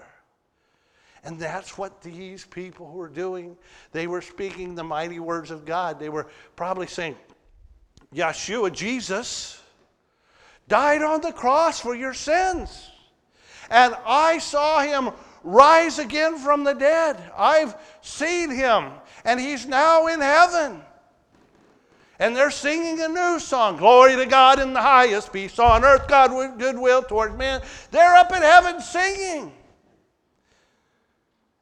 And 1.25 1.41
that's 1.41 1.77
what 1.77 2.03
these 2.03 2.45
people 2.45 2.87
were 2.93 3.09
doing. 3.09 3.57
They 3.91 4.07
were 4.07 4.23
speaking 4.23 4.75
the 4.75 4.85
mighty 4.85 5.19
words 5.19 5.51
of 5.51 5.65
God. 5.65 5.99
They 5.99 6.09
were 6.09 6.29
probably 6.55 6.87
saying, 6.87 7.17
Yeshua, 8.15 8.73
Jesus, 8.73 9.61
died 10.69 11.03
on 11.03 11.21
the 11.21 11.33
cross 11.33 11.81
for 11.81 11.97
your 11.97 12.15
sins. 12.15 12.91
And 13.71 13.95
I 14.07 14.39
saw 14.39 14.81
him 14.81 15.11
rise 15.43 15.99
again 15.99 16.39
from 16.39 16.65
the 16.65 16.75
dead. 16.75 17.23
I've 17.37 17.75
seen 18.01 18.51
him, 18.51 18.91
and 19.25 19.41
he's 19.41 19.67
now 19.67 20.07
in 20.07 20.21
heaven. 20.21 20.83
And 22.19 22.35
they're 22.35 22.51
singing 22.51 23.01
a 23.03 23.09
new 23.09 23.39
song 23.39 23.77
Glory 23.77 24.17
to 24.17 24.27
God 24.27 24.59
in 24.59 24.73
the 24.73 24.81
highest, 24.81 25.33
peace 25.33 25.59
on 25.59 25.85
earth, 25.85 26.09
God 26.09 26.35
with 26.35 26.59
goodwill 26.59 27.03
towards 27.03 27.37
men. 27.37 27.61
They're 27.91 28.15
up 28.15 28.33
in 28.33 28.43
heaven 28.43 28.81
singing. 28.81 29.53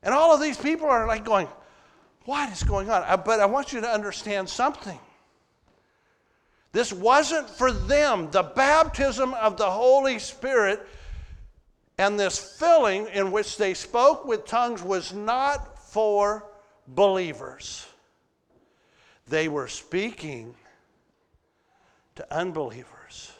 And 0.03 0.15
all 0.15 0.35
of 0.35 0.41
these 0.41 0.59
people 0.59 0.87
are 0.87 1.07
like 1.07 1.25
going, 1.25 1.49
What 2.25 2.53
is 2.53 2.63
going 2.63 2.89
on? 2.89 3.03
Uh, 3.03 3.17
but 3.17 3.41
I 3.41 3.47
want 3.47 3.73
you 3.73 3.81
to 3.81 3.89
understand 3.89 4.49
something. 4.49 4.99
This 6.73 6.93
wasn't 6.93 7.49
for 7.49 7.73
them. 7.73 8.31
The 8.31 8.43
baptism 8.43 9.35
of 9.35 9.57
the 9.57 9.71
Holy 9.71 10.19
Spirit 10.19 10.87
and 11.99 12.19
this 12.19 12.57
filling 12.59 13.07
in 13.09 13.31
which 13.31 13.57
they 13.57 13.75
spoke 13.75 14.25
with 14.25 14.47
tongues 14.47 14.83
was 14.83 15.13
not 15.13 15.79
for 15.79 16.45
believers. 16.89 17.87
They 19.29 19.49
were 19.49 19.69
speaking 19.69 20.55
to 22.17 22.35
unbelievers. 22.35 23.33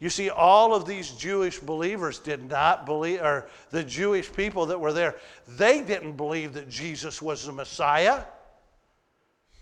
You 0.00 0.08
see, 0.08 0.30
all 0.30 0.74
of 0.74 0.86
these 0.86 1.10
Jewish 1.12 1.58
believers 1.58 2.18
did 2.18 2.48
not 2.48 2.86
believe, 2.86 3.20
or 3.20 3.48
the 3.70 3.84
Jewish 3.84 4.32
people 4.32 4.66
that 4.66 4.80
were 4.80 4.94
there, 4.94 5.16
they 5.46 5.82
didn't 5.82 6.16
believe 6.16 6.54
that 6.54 6.70
Jesus 6.70 7.20
was 7.20 7.44
the 7.44 7.52
Messiah. 7.52 8.22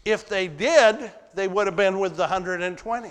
If 0.04 0.28
they 0.28 0.46
did, 0.46 1.10
they 1.34 1.48
would 1.48 1.66
have 1.66 1.76
been 1.76 1.98
with 1.98 2.16
the 2.16 2.22
120. 2.22 3.10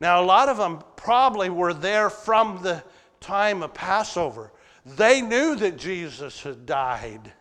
Now, 0.00 0.22
a 0.22 0.24
lot 0.24 0.48
of 0.48 0.56
them 0.56 0.82
probably 0.96 1.50
were 1.50 1.74
there 1.74 2.08
from 2.08 2.62
the 2.62 2.82
time 3.20 3.62
of 3.62 3.74
Passover. 3.74 4.52
They 4.84 5.20
knew 5.20 5.56
that 5.56 5.76
Jesus 5.76 6.42
had 6.42 6.66
died. 6.66 7.32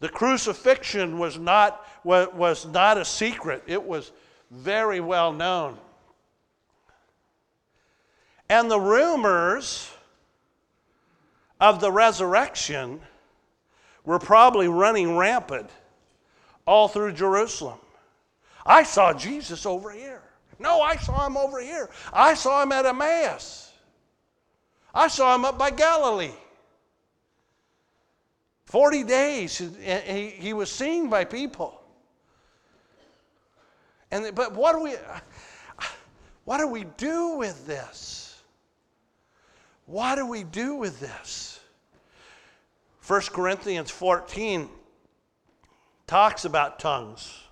The 0.00 0.08
crucifixion 0.08 1.18
was 1.18 1.38
not, 1.38 1.84
was 2.04 2.66
not 2.66 2.98
a 2.98 3.04
secret, 3.04 3.62
it 3.66 3.82
was 3.82 4.12
very 4.50 5.00
well 5.00 5.32
known. 5.32 5.76
And 8.48 8.70
the 8.70 8.80
rumors 8.80 9.90
of 11.60 11.80
the 11.80 11.92
resurrection 11.92 13.00
were 14.04 14.18
probably 14.18 14.68
running 14.68 15.16
rampant 15.16 15.68
all 16.66 16.88
through 16.88 17.12
Jerusalem. 17.12 17.78
I 18.64 18.84
saw 18.84 19.12
Jesus 19.12 19.66
over 19.66 19.90
here. 19.90 20.22
No, 20.58 20.80
I 20.80 20.96
saw 20.96 21.26
him 21.26 21.36
over 21.36 21.60
here. 21.60 21.88
I 22.12 22.34
saw 22.34 22.62
him 22.62 22.72
at 22.72 22.86
Emmaus. 22.86 23.72
I 24.94 25.08
saw 25.08 25.34
him 25.34 25.44
up 25.44 25.58
by 25.58 25.70
Galilee. 25.70 26.32
40 28.66 29.04
days, 29.04 29.58
he, 29.58 30.28
he 30.30 30.52
was 30.52 30.70
seen 30.70 31.08
by 31.08 31.24
people. 31.24 31.80
And, 34.10 34.34
but 34.34 34.54
what 34.54 34.74
do 34.74 34.82
we, 34.82 34.94
what 36.44 36.58
do 36.58 36.66
we 36.66 36.84
do 36.96 37.36
with 37.36 37.66
this? 37.66 38.42
What 39.86 40.16
do 40.16 40.26
we 40.26 40.44
do 40.44 40.74
with 40.74 41.00
this? 41.00 41.60
1 43.06 43.20
Corinthians 43.32 43.90
14 43.90 44.68
talks 46.06 46.44
about 46.44 46.78
tongues. 46.78 47.47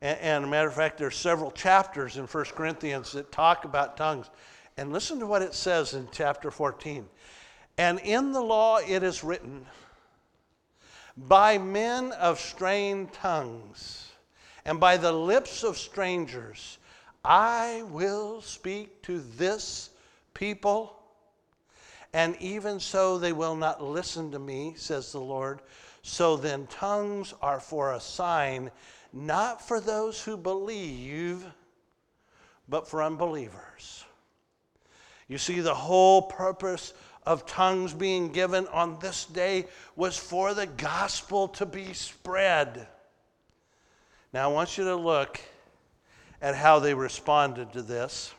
And, 0.00 0.18
and 0.20 0.44
a 0.44 0.48
matter 0.48 0.68
of 0.68 0.74
fact, 0.74 0.98
there's 0.98 1.16
several 1.16 1.50
chapters 1.50 2.16
in 2.16 2.26
1 2.26 2.44
Corinthians 2.54 3.12
that 3.12 3.32
talk 3.32 3.64
about 3.64 3.96
tongues. 3.96 4.30
And 4.76 4.92
listen 4.92 5.18
to 5.20 5.26
what 5.26 5.42
it 5.42 5.54
says 5.54 5.94
in 5.94 6.08
chapter 6.12 6.50
14. 6.50 7.06
And 7.78 7.98
in 8.00 8.32
the 8.32 8.40
law 8.40 8.78
it 8.78 9.02
is 9.02 9.24
written, 9.24 9.66
by 11.16 11.56
men 11.56 12.12
of 12.12 12.38
strained 12.38 13.12
tongues 13.12 14.12
and 14.64 14.78
by 14.78 14.96
the 14.98 15.12
lips 15.12 15.64
of 15.64 15.78
strangers, 15.78 16.78
I 17.24 17.82
will 17.88 18.42
speak 18.42 19.02
to 19.02 19.20
this 19.20 19.90
people 20.34 20.96
and 22.16 22.34
even 22.40 22.80
so 22.80 23.18
they 23.18 23.34
will 23.34 23.56
not 23.56 23.84
listen 23.84 24.30
to 24.30 24.38
me, 24.38 24.72
says 24.76 25.12
the 25.12 25.20
Lord. 25.20 25.60
So 26.00 26.38
then, 26.38 26.66
tongues 26.66 27.34
are 27.42 27.60
for 27.60 27.92
a 27.92 28.00
sign, 28.00 28.70
not 29.16 29.66
for 29.66 29.80
those 29.80 30.22
who 30.22 30.36
believe, 30.36 31.42
but 32.68 32.86
for 32.86 33.02
unbelievers. 33.02 34.04
You 35.26 35.38
see, 35.38 35.60
the 35.60 35.74
whole 35.74 36.22
purpose 36.22 36.92
of 37.24 37.46
tongues 37.46 37.94
being 37.94 38.30
given 38.30 38.66
on 38.68 38.98
this 39.00 39.24
day 39.24 39.66
was 39.96 40.18
for 40.18 40.52
the 40.52 40.66
gospel 40.66 41.48
to 41.48 41.64
be 41.64 41.94
spread. 41.94 42.86
Now, 44.34 44.50
I 44.50 44.52
want 44.52 44.76
you 44.76 44.84
to 44.84 44.96
look 44.96 45.40
at 46.42 46.54
how 46.54 46.78
they 46.78 46.92
responded 46.92 47.72
to 47.72 47.82
this. 47.82 48.34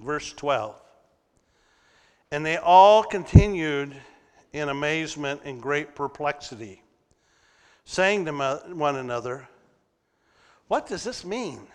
Verse 0.00 0.32
12. 0.32 0.76
And 2.30 2.46
they 2.46 2.56
all 2.56 3.02
continued 3.02 3.94
in 4.52 4.68
amazement 4.68 5.40
and 5.44 5.60
great 5.60 5.96
perplexity, 5.96 6.82
saying 7.84 8.24
to 8.26 8.32
one 8.72 8.96
another, 8.96 9.48
What 10.72 10.86
does 10.86 11.04
this 11.04 11.22
mean? 11.22 11.66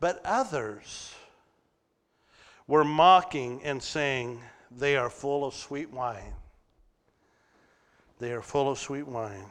But 0.00 0.22
others 0.24 1.14
were 2.66 2.84
mocking 2.84 3.60
and 3.64 3.82
saying, 3.82 4.40
They 4.70 4.96
are 4.96 5.10
full 5.10 5.44
of 5.44 5.52
sweet 5.52 5.90
wine. 5.90 6.32
They 8.18 8.32
are 8.32 8.40
full 8.40 8.70
of 8.70 8.78
sweet 8.78 9.06
wine. 9.06 9.44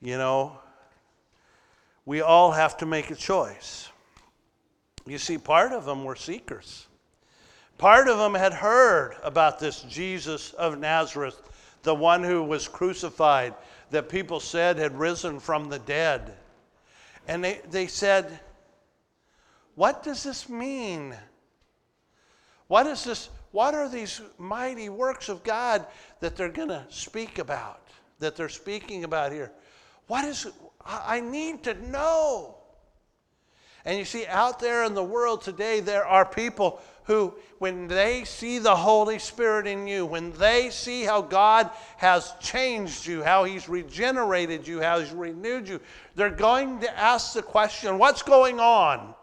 You 0.00 0.18
know, 0.18 0.58
we 2.06 2.22
all 2.22 2.50
have 2.50 2.76
to 2.78 2.86
make 2.86 3.12
a 3.12 3.14
choice. 3.14 3.88
You 5.06 5.18
see, 5.18 5.38
part 5.38 5.70
of 5.70 5.84
them 5.84 6.02
were 6.02 6.16
seekers. 6.16 6.88
Part 7.78 8.08
of 8.08 8.18
them 8.18 8.34
had 8.34 8.52
heard 8.52 9.14
about 9.22 9.60
this 9.60 9.82
Jesus 9.82 10.54
of 10.54 10.80
Nazareth, 10.80 11.40
the 11.84 11.94
one 11.94 12.24
who 12.24 12.42
was 12.42 12.66
crucified, 12.66 13.54
that 13.92 14.08
people 14.08 14.40
said 14.40 14.78
had 14.78 14.98
risen 14.98 15.38
from 15.38 15.68
the 15.68 15.78
dead. 15.78 16.34
And 17.28 17.44
they, 17.44 17.60
they 17.70 17.86
said, 17.86 18.40
What 19.74 20.02
does 20.02 20.24
this 20.24 20.48
mean? 20.48 21.14
What 22.66 22.86
is 22.86 23.04
this? 23.04 23.28
What 23.52 23.74
are 23.74 23.88
these 23.88 24.22
mighty 24.38 24.88
works 24.88 25.28
of 25.28 25.44
God 25.44 25.86
that 26.20 26.36
they're 26.36 26.48
going 26.48 26.70
to 26.70 26.84
speak 26.88 27.38
about, 27.38 27.86
that 28.18 28.34
they're 28.34 28.48
speaking 28.48 29.04
about 29.04 29.30
here? 29.30 29.52
What 30.06 30.24
is? 30.24 30.46
I 30.84 31.20
need 31.20 31.62
to 31.64 31.74
know. 31.88 32.56
And 33.84 33.98
you 33.98 34.04
see, 34.04 34.26
out 34.26 34.58
there 34.58 34.84
in 34.84 34.94
the 34.94 35.04
world 35.04 35.42
today, 35.42 35.80
there 35.80 36.06
are 36.06 36.24
people 36.24 36.80
who, 37.04 37.34
when 37.58 37.88
they 37.88 38.24
see 38.24 38.58
the 38.58 38.74
Holy 38.74 39.18
Spirit 39.18 39.66
in 39.66 39.86
you, 39.86 40.06
when 40.06 40.32
they 40.32 40.70
see 40.70 41.02
how 41.02 41.22
God 41.22 41.70
has 41.96 42.34
changed 42.40 43.06
you, 43.06 43.22
how 43.22 43.44
He's 43.44 43.68
regenerated 43.68 44.66
you, 44.66 44.80
how 44.80 45.00
He's 45.00 45.10
renewed 45.10 45.68
you, 45.68 45.80
they're 46.14 46.30
going 46.30 46.80
to 46.80 46.98
ask 46.98 47.34
the 47.34 47.42
question 47.42 47.98
what's 47.98 48.22
going 48.22 48.60
on? 48.60 49.14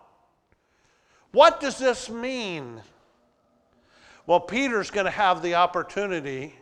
What 1.31 1.59
does 1.59 1.77
this 1.77 2.09
mean? 2.09 2.81
Well, 4.25 4.39
Peter's 4.39 4.91
going 4.91 5.05
to 5.05 5.11
have 5.11 5.41
the 5.41 5.55
opportunity 5.55 6.53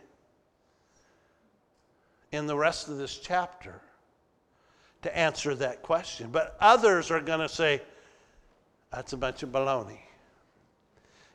in 2.32 2.46
the 2.46 2.56
rest 2.56 2.88
of 2.88 2.98
this 2.98 3.18
chapter 3.18 3.80
to 5.02 5.16
answer 5.16 5.54
that 5.54 5.82
question. 5.82 6.30
But 6.30 6.56
others 6.60 7.10
are 7.10 7.20
going 7.20 7.40
to 7.40 7.48
say, 7.48 7.82
that's 8.90 9.12
a 9.12 9.16
bunch 9.16 9.42
of 9.42 9.50
baloney. 9.50 9.98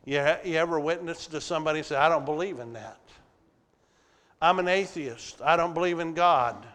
You, 0.06 0.26
you 0.43 0.56
ever 0.58 0.80
witnessed 0.80 1.32
to 1.32 1.41
somebody 1.41 1.84
say, 1.84 1.95
I 1.95 2.10
don't 2.10 2.26
believe 2.26 2.60
in 2.60 2.74
that? 2.74 2.99
I'm 4.41 4.60
an 4.60 4.68
atheist. 4.68 5.41
I 5.41 5.56
don't 5.56 5.74
believe 5.74 5.99
in 5.99 6.14
God. 6.14 6.66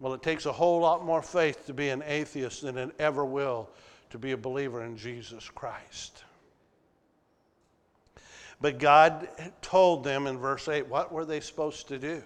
Well, 0.00 0.14
it 0.14 0.22
takes 0.22 0.46
a 0.46 0.52
whole 0.52 0.80
lot 0.80 1.04
more 1.04 1.22
faith 1.22 1.66
to 1.66 1.74
be 1.74 1.90
an 1.90 2.02
atheist 2.06 2.62
than 2.62 2.78
it 2.78 2.94
ever 2.98 3.24
will 3.24 3.68
to 4.10 4.18
be 4.18 4.32
a 4.32 4.36
believer 4.36 4.84
in 4.84 4.96
Jesus 4.96 5.48
Christ. 5.50 6.24
But 8.60 8.78
God 8.78 9.28
told 9.60 10.04
them 10.04 10.26
in 10.26 10.38
verse 10.38 10.68
8 10.68 10.86
what 10.86 11.12
were 11.12 11.24
they 11.24 11.40
supposed 11.40 11.88
to 11.88 11.98
do? 11.98 12.22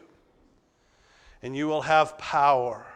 and 1.42 1.56
you 1.56 1.66
will 1.68 1.82
have 1.82 2.18
power. 2.18 2.86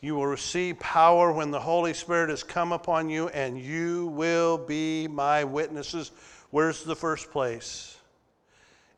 You 0.00 0.14
will 0.14 0.26
receive 0.26 0.78
power 0.78 1.32
when 1.32 1.50
the 1.50 1.60
Holy 1.60 1.92
Spirit 1.92 2.30
has 2.30 2.42
come 2.42 2.72
upon 2.72 3.10
you, 3.10 3.28
and 3.28 3.58
you 3.58 4.06
will 4.08 4.56
be 4.56 5.08
my 5.08 5.44
witnesses. 5.44 6.12
Where's 6.50 6.84
the 6.84 6.96
first 6.96 7.30
place? 7.30 7.96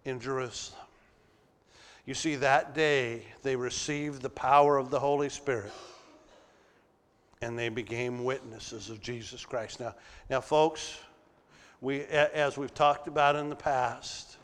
In 0.05 0.21
Jerusalem. 0.21 0.81
You 2.07 2.15
see, 2.15 2.37
that 2.37 2.75
day 2.75 3.23
they 3.43 3.55
received 3.55 4.23
the 4.23 4.31
power 4.31 4.79
of 4.79 4.91
the 4.91 4.99
Holy 4.99 5.29
Spirit 5.29 5.73
and 7.43 7.59
they 7.59 7.69
became 7.69 8.25
witnesses 8.25 8.91
of 8.91 9.01
Jesus 9.01 9.45
Christ. 9.45 9.81
Now, 9.81 9.95
now 10.29 10.41
folks, 10.41 10.99
we, 11.81 12.03
as 12.05 12.59
we've 12.59 12.75
talked 12.75 13.09
about 13.09 13.37
in 13.37 13.49
the 13.49 13.57
past, 13.57 14.37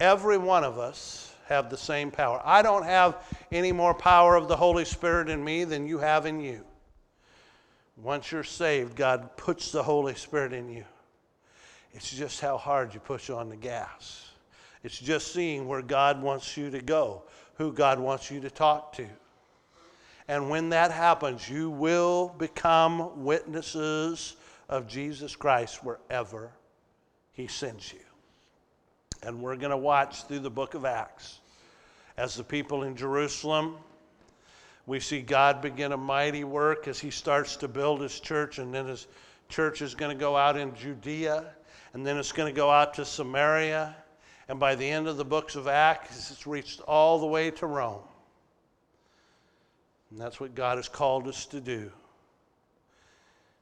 every 0.00 0.38
one 0.38 0.64
of 0.64 0.78
us 0.78 1.34
have 1.48 1.70
the 1.70 1.76
same 1.76 2.10
power. 2.10 2.40
I 2.44 2.62
don't 2.62 2.84
have 2.84 3.16
any 3.50 3.72
more 3.72 3.94
power 3.94 4.36
of 4.36 4.48
the 4.48 4.56
Holy 4.56 4.84
Spirit 4.84 5.28
in 5.28 5.42
me 5.42 5.64
than 5.64 5.86
you 5.86 5.98
have 5.98 6.26
in 6.26 6.40
you. 6.40 6.64
Once 7.96 8.30
you're 8.30 8.44
saved, 8.44 8.94
God 8.94 9.36
puts 9.36 9.72
the 9.72 9.82
Holy 9.82 10.14
Spirit 10.14 10.52
in 10.52 10.68
you. 10.68 10.84
It's 11.92 12.10
just 12.10 12.40
how 12.40 12.56
hard 12.56 12.94
you 12.94 13.00
push 13.00 13.30
on 13.30 13.48
the 13.48 13.56
gas. 13.56 14.30
It's 14.84 14.98
just 14.98 15.32
seeing 15.32 15.66
where 15.66 15.82
God 15.82 16.22
wants 16.22 16.56
you 16.56 16.70
to 16.70 16.80
go, 16.80 17.22
who 17.54 17.72
God 17.72 17.98
wants 17.98 18.30
you 18.30 18.40
to 18.40 18.50
talk 18.50 18.92
to. 18.94 19.06
And 20.28 20.50
when 20.50 20.68
that 20.68 20.92
happens, 20.92 21.48
you 21.48 21.70
will 21.70 22.28
become 22.38 23.24
witnesses 23.24 24.36
of 24.68 24.86
Jesus 24.86 25.34
Christ 25.34 25.82
wherever 25.82 26.52
He 27.32 27.46
sends 27.46 27.92
you. 27.92 28.00
And 29.22 29.40
we're 29.40 29.56
going 29.56 29.70
to 29.70 29.76
watch 29.76 30.24
through 30.24 30.40
the 30.40 30.50
book 30.50 30.74
of 30.74 30.84
Acts 30.84 31.40
as 32.16 32.34
the 32.36 32.44
people 32.44 32.82
in 32.84 32.96
Jerusalem. 32.96 33.76
We 34.86 35.00
see 35.00 35.20
God 35.20 35.60
begin 35.60 35.92
a 35.92 35.96
mighty 35.96 36.44
work 36.44 36.88
as 36.88 36.98
he 36.98 37.10
starts 37.10 37.56
to 37.56 37.68
build 37.68 38.00
his 38.00 38.20
church, 38.20 38.58
and 38.58 38.72
then 38.72 38.86
his 38.86 39.06
church 39.48 39.82
is 39.82 39.94
going 39.94 40.16
to 40.16 40.20
go 40.20 40.36
out 40.36 40.56
in 40.56 40.74
Judea, 40.74 41.44
and 41.92 42.06
then 42.06 42.16
it's 42.16 42.32
going 42.32 42.52
to 42.52 42.56
go 42.56 42.70
out 42.70 42.94
to 42.94 43.04
Samaria. 43.04 43.96
And 44.48 44.58
by 44.58 44.74
the 44.74 44.88
end 44.88 45.08
of 45.08 45.16
the 45.16 45.24
books 45.24 45.56
of 45.56 45.68
Acts, 45.68 46.30
it's 46.30 46.46
reached 46.46 46.80
all 46.80 47.18
the 47.18 47.26
way 47.26 47.50
to 47.50 47.66
Rome. 47.66 48.02
And 50.10 50.18
that's 50.18 50.40
what 50.40 50.54
God 50.54 50.78
has 50.78 50.88
called 50.88 51.28
us 51.28 51.44
to 51.46 51.60
do. 51.60 51.92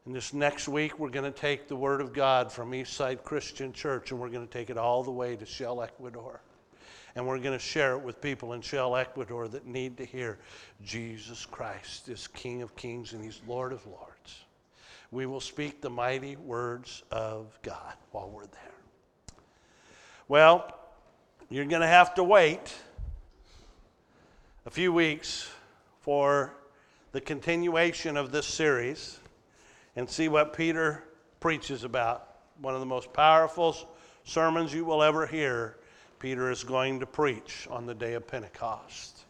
And 0.06 0.14
this 0.14 0.32
next 0.32 0.68
week, 0.68 1.00
we're 1.00 1.10
going 1.10 1.30
to 1.30 1.36
take 1.36 1.66
the 1.66 1.74
Word 1.74 2.00
of 2.00 2.12
God 2.12 2.52
from 2.52 2.70
Eastside 2.70 3.24
Christian 3.24 3.72
Church 3.72 4.12
and 4.12 4.20
we're 4.20 4.28
going 4.28 4.46
to 4.46 4.52
take 4.52 4.70
it 4.70 4.78
all 4.78 5.02
the 5.02 5.10
way 5.10 5.34
to 5.34 5.44
Shell, 5.44 5.82
Ecuador. 5.82 6.40
And 7.16 7.26
we're 7.26 7.40
going 7.40 7.58
to 7.58 7.64
share 7.64 7.94
it 7.94 8.02
with 8.02 8.20
people 8.20 8.52
in 8.52 8.60
Shell, 8.60 8.94
Ecuador 8.94 9.48
that 9.48 9.66
need 9.66 9.96
to 9.96 10.04
hear 10.04 10.38
Jesus 10.84 11.44
Christ 11.44 12.08
is 12.08 12.28
King 12.28 12.62
of 12.62 12.76
Kings 12.76 13.14
and 13.14 13.24
He's 13.24 13.40
Lord 13.48 13.72
of 13.72 13.84
Lords. 13.84 14.44
We 15.10 15.26
will 15.26 15.40
speak 15.40 15.80
the 15.80 15.90
mighty 15.90 16.36
words 16.36 17.02
of 17.10 17.58
God 17.62 17.94
while 18.12 18.30
we're 18.30 18.46
there. 18.46 19.36
Well, 20.28 20.72
you're 21.48 21.64
going 21.64 21.82
to 21.82 21.88
have 21.88 22.14
to 22.14 22.22
wait 22.22 22.72
a 24.66 24.70
few 24.70 24.92
weeks 24.92 25.50
for 26.00 26.54
the 27.10 27.20
continuation 27.20 28.16
of 28.16 28.30
this 28.30 28.46
series 28.46 29.18
and 29.96 30.08
see 30.08 30.28
what 30.28 30.52
Peter 30.52 31.02
preaches 31.40 31.82
about. 31.82 32.28
One 32.60 32.74
of 32.74 32.80
the 32.80 32.86
most 32.86 33.12
powerful 33.12 33.76
sermons 34.24 34.72
you 34.72 34.84
will 34.84 35.02
ever 35.02 35.26
hear, 35.26 35.78
Peter 36.18 36.50
is 36.50 36.64
going 36.64 37.00
to 37.00 37.06
preach 37.06 37.66
on 37.70 37.86
the 37.86 37.94
day 37.94 38.14
of 38.14 38.26
Pentecost. 38.26 39.24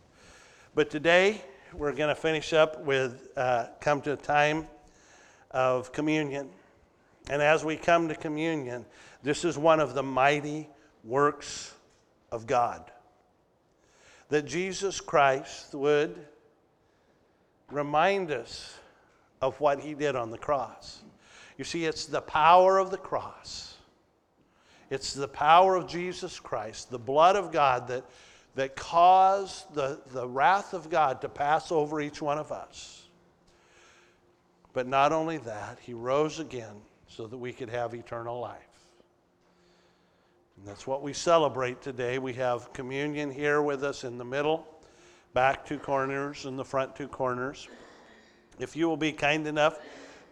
But 0.75 0.91
today, 0.91 1.41
we're 1.73 1.93
going 1.93 2.09
to 2.09 2.21
finish 2.21 2.53
up 2.53 2.81
with, 2.81 3.31
uh, 3.37 3.67
come 3.81 4.01
to 4.03 4.13
a 4.13 4.17
time 4.17 4.67
of 5.51 5.93
communion. 5.93 6.51
And 7.31 7.43
as 7.43 7.65
we 7.65 7.77
come 7.77 8.09
to 8.09 8.15
communion, 8.15 8.85
this 9.23 9.45
is 9.45 9.59
one 9.59 9.81
of 9.81 9.95
the 9.95 10.03
mighty 10.03 10.69
works 11.05 11.75
of 12.31 12.47
God. 12.47 12.91
That 14.29 14.47
Jesus 14.47 15.01
Christ 15.01 15.75
would 15.75 16.27
remind 17.71 18.31
us 18.31 18.77
of 19.47 19.61
what 19.61 19.81
he 19.81 19.95
did 19.95 20.17
on 20.17 20.31
the 20.31 20.39
cross. 20.39 21.03
You 21.57 21.65
see, 21.65 21.85
it's 21.85 22.07
the 22.07 22.21
power 22.21 22.79
of 22.79 22.91
the 22.91 22.99
cross. 22.99 23.77
It's 24.91 25.15
the 25.15 25.29
power 25.29 25.77
of 25.77 25.87
Jesus 25.87 26.39
Christ, 26.39 26.91
the 26.91 26.99
blood 26.99 27.37
of 27.37 27.53
God 27.53 27.89
that, 27.89 28.05
that 28.57 28.77
caused 28.77 29.73
the, 29.75 30.01
the 30.13 30.27
wrath 30.27 30.75
of 30.75 30.91
God 30.91 31.21
to 31.23 31.29
pass 31.29 31.73
over 31.73 32.01
each 32.01 32.21
one 32.21 32.39
of 32.39 32.53
us. 32.53 33.09
But 34.73 34.87
not 34.87 35.13
only 35.13 35.39
that, 35.39 35.79
he 35.81 35.95
rose 35.95 36.39
again 36.39 36.75
so 37.09 37.27
that 37.27 37.39
we 37.39 37.53
could 37.53 37.71
have 37.71 37.95
eternal 37.95 38.41
life. 38.41 38.61
And 40.59 40.67
that's 40.67 40.87
what 40.87 41.03
we 41.03 41.13
celebrate 41.13 41.81
today. 41.81 42.19
We 42.19 42.35
have 42.35 42.73
communion 42.73 43.31
here 43.31 43.63
with 43.63 43.85
us 43.85 44.05
in 44.05 44.19
the 44.19 44.25
middle, 44.25 44.67
back 45.35 45.65
two 45.65 45.79
corners, 45.79 46.45
and 46.47 46.59
the 46.59 46.65
front 46.65 46.95
two 46.97 47.09
corners. 47.09 47.69
If 48.59 48.77
you 48.77 48.89
will 48.89 48.97
be 48.97 49.13
kind 49.13 49.47
enough 49.47 49.79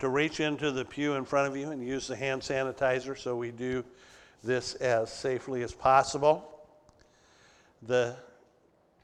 to 0.00 0.08
reach 0.08 0.40
into 0.40 0.70
the 0.70 0.84
pew 0.84 1.14
in 1.14 1.24
front 1.24 1.48
of 1.48 1.56
you 1.56 1.70
and 1.70 1.86
use 1.86 2.06
the 2.06 2.16
hand 2.16 2.42
sanitizer 2.42 3.16
so 3.16 3.36
we 3.36 3.50
do 3.50 3.84
this 4.42 4.74
as 4.76 5.12
safely 5.12 5.62
as 5.62 5.72
possible. 5.72 6.66
The 7.82 8.16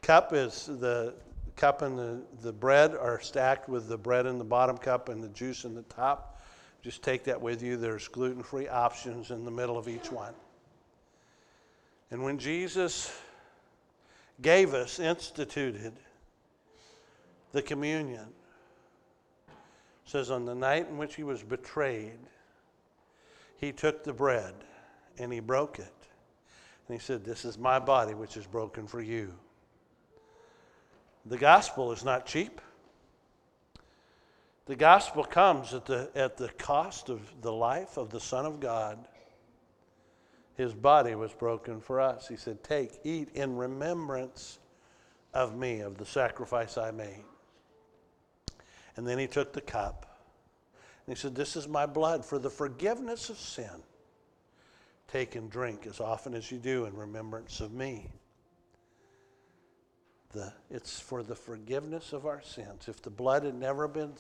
cup 0.03 0.33
is 0.33 0.67
the 0.67 1.15
cup 1.57 1.83
and 1.83 1.99
the, 1.99 2.21
the 2.43 2.53
bread 2.53 2.95
are 2.95 3.21
stacked 3.21 3.69
with 3.69 3.89
the 3.89 3.99
bread 3.99 4.27
in 4.27 4.39
the 4.39 4.45
bottom 4.45 4.79
cup 4.79 5.09
and 5.09 5.23
the 5.23 5.29
juice 5.29 5.65
in 5.65 5.75
the 5.75 5.83
top. 5.83 6.41
Just 6.83 7.03
take 7.03 7.25
that 7.25 7.41
with 7.41 7.63
you. 7.63 7.77
There's 7.77 8.09
gluten 8.09 8.43
free 8.43 8.69
options 8.69 9.31
in 9.31 9.45
the 9.45 9.51
middle 9.51 9.77
of 9.77 9.87
each 9.87 10.11
one. 10.11 10.33
And 12.11 12.23
when 12.23 12.39
Jesus 12.39 13.15
gave 14.41 14.73
us, 14.73 14.99
instituted 14.99 15.93
the 17.53 17.63
communion, 17.63 18.27
says 20.11 20.31
on 20.31 20.45
the 20.45 20.55
night 20.55 20.89
in 20.91 20.99
which 20.99 21.15
he 21.15 21.23
was 21.23 21.43
betrayed, 21.43 22.19
he 23.57 23.71
took 23.71 24.03
the 24.03 24.13
bread 24.13 24.55
and 25.19 25.33
he 25.33 25.39
broke 25.39 25.79
it. 25.79 25.95
And 26.89 26.99
he 26.99 27.03
said, 27.03 27.25
This 27.25 27.45
is 27.45 27.57
my 27.57 27.79
body, 27.79 28.15
which 28.15 28.37
is 28.37 28.47
broken 28.47 28.89
for 28.89 29.01
you. 29.01 29.33
The 31.27 31.37
gospel 31.37 31.93
is 31.93 32.05
not 32.05 32.27
cheap. 32.27 32.61
The 34.67 34.75
gospel 34.75 35.23
comes 35.23 35.75
at 35.75 35.87
the, 35.87 36.11
at 36.17 36.37
the 36.37 36.49
cost 36.49 37.09
of 37.09 37.21
the 37.43 37.53
life 37.53 37.97
of 37.97 38.11
the 38.11 38.21
Son 38.21 38.47
of 38.47 38.59
God. 38.59 38.99
His 40.57 40.75
body 40.75 41.15
was 41.15 41.33
broken 41.33 41.81
for 41.81 42.01
us. 42.01 42.27
He 42.27 42.37
said, 42.37 42.65
Take, 42.65 42.99
eat 43.05 43.29
in 43.35 43.57
remembrance 43.57 44.59
of 45.33 45.57
me, 45.57 45.81
of 45.81 45.99
the 45.99 46.07
sacrifice 46.07 46.77
I 46.77 46.91
made. 46.91 47.25
And 49.01 49.09
then 49.09 49.19
he 49.19 49.27
took 49.27 49.55
the 49.55 49.63
cup 49.63 50.05
and 51.07 51.17
he 51.17 51.19
said, 51.19 51.35
This 51.35 51.57
is 51.57 51.67
my 51.67 51.87
blood 51.87 52.23
for 52.23 52.39
the 52.39 52.51
forgiveness 52.51 53.31
of 53.31 53.39
sin. 53.39 53.83
Take 55.09 55.37
and 55.37 55.51
drink 55.51 55.87
as 55.87 56.01
often 56.01 56.35
as 56.35 56.53
you 56.53 56.59
do 56.59 56.85
in 56.85 56.95
remembrance 56.95 57.61
of 57.61 57.73
me. 57.73 58.11
The, 60.33 60.53
it's 60.71 61.01
for 61.01 61.23
the 61.23 61.35
forgiveness 61.35 62.13
of 62.13 62.27
our 62.27 62.43
sins. 62.43 62.89
If 62.89 63.01
the 63.01 63.09
blood 63.09 63.45
had 63.45 63.55
never 63.55 63.89
been 63.89 64.13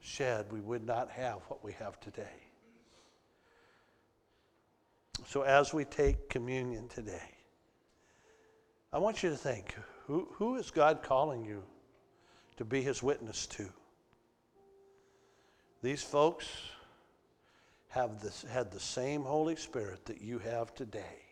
shed, 0.00 0.46
we 0.50 0.60
would 0.60 0.86
not 0.86 1.10
have 1.10 1.40
what 1.48 1.62
we 1.62 1.72
have 1.72 2.00
today. 2.00 2.40
So, 5.26 5.42
as 5.42 5.74
we 5.74 5.84
take 5.84 6.30
communion 6.30 6.88
today, 6.88 7.34
I 8.90 9.00
want 9.00 9.22
you 9.22 9.28
to 9.28 9.36
think 9.36 9.74
who, 10.06 10.28
who 10.32 10.56
is 10.56 10.70
God 10.70 11.02
calling 11.02 11.44
you 11.44 11.62
to 12.56 12.64
be 12.64 12.80
his 12.80 13.02
witness 13.02 13.46
to? 13.48 13.68
These 15.82 16.02
folks 16.02 16.46
have 17.88 18.20
this, 18.20 18.44
had 18.50 18.70
the 18.70 18.80
same 18.80 19.22
Holy 19.22 19.56
Spirit 19.56 20.04
that 20.06 20.20
you 20.20 20.38
have 20.40 20.74
today. 20.74 21.22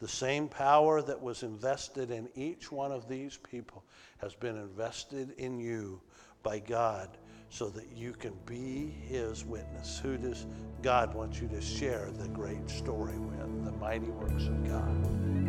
The 0.00 0.08
same 0.08 0.48
power 0.48 1.02
that 1.02 1.20
was 1.20 1.42
invested 1.42 2.10
in 2.10 2.28
each 2.34 2.72
one 2.72 2.90
of 2.90 3.08
these 3.08 3.36
people 3.36 3.84
has 4.18 4.34
been 4.34 4.56
invested 4.56 5.32
in 5.38 5.60
you 5.60 6.00
by 6.42 6.58
God 6.58 7.08
so 7.50 7.68
that 7.68 7.88
you 7.94 8.12
can 8.12 8.32
be 8.46 8.94
his 9.08 9.44
witness. 9.44 9.98
Who 9.98 10.16
does 10.16 10.46
God 10.80 11.14
want 11.14 11.40
you 11.40 11.48
to 11.48 11.60
share 11.60 12.10
the 12.10 12.28
great 12.28 12.68
story 12.70 13.18
with? 13.18 13.64
The 13.64 13.72
mighty 13.72 14.08
works 14.08 14.46
of 14.46 14.66
God. 14.66 15.41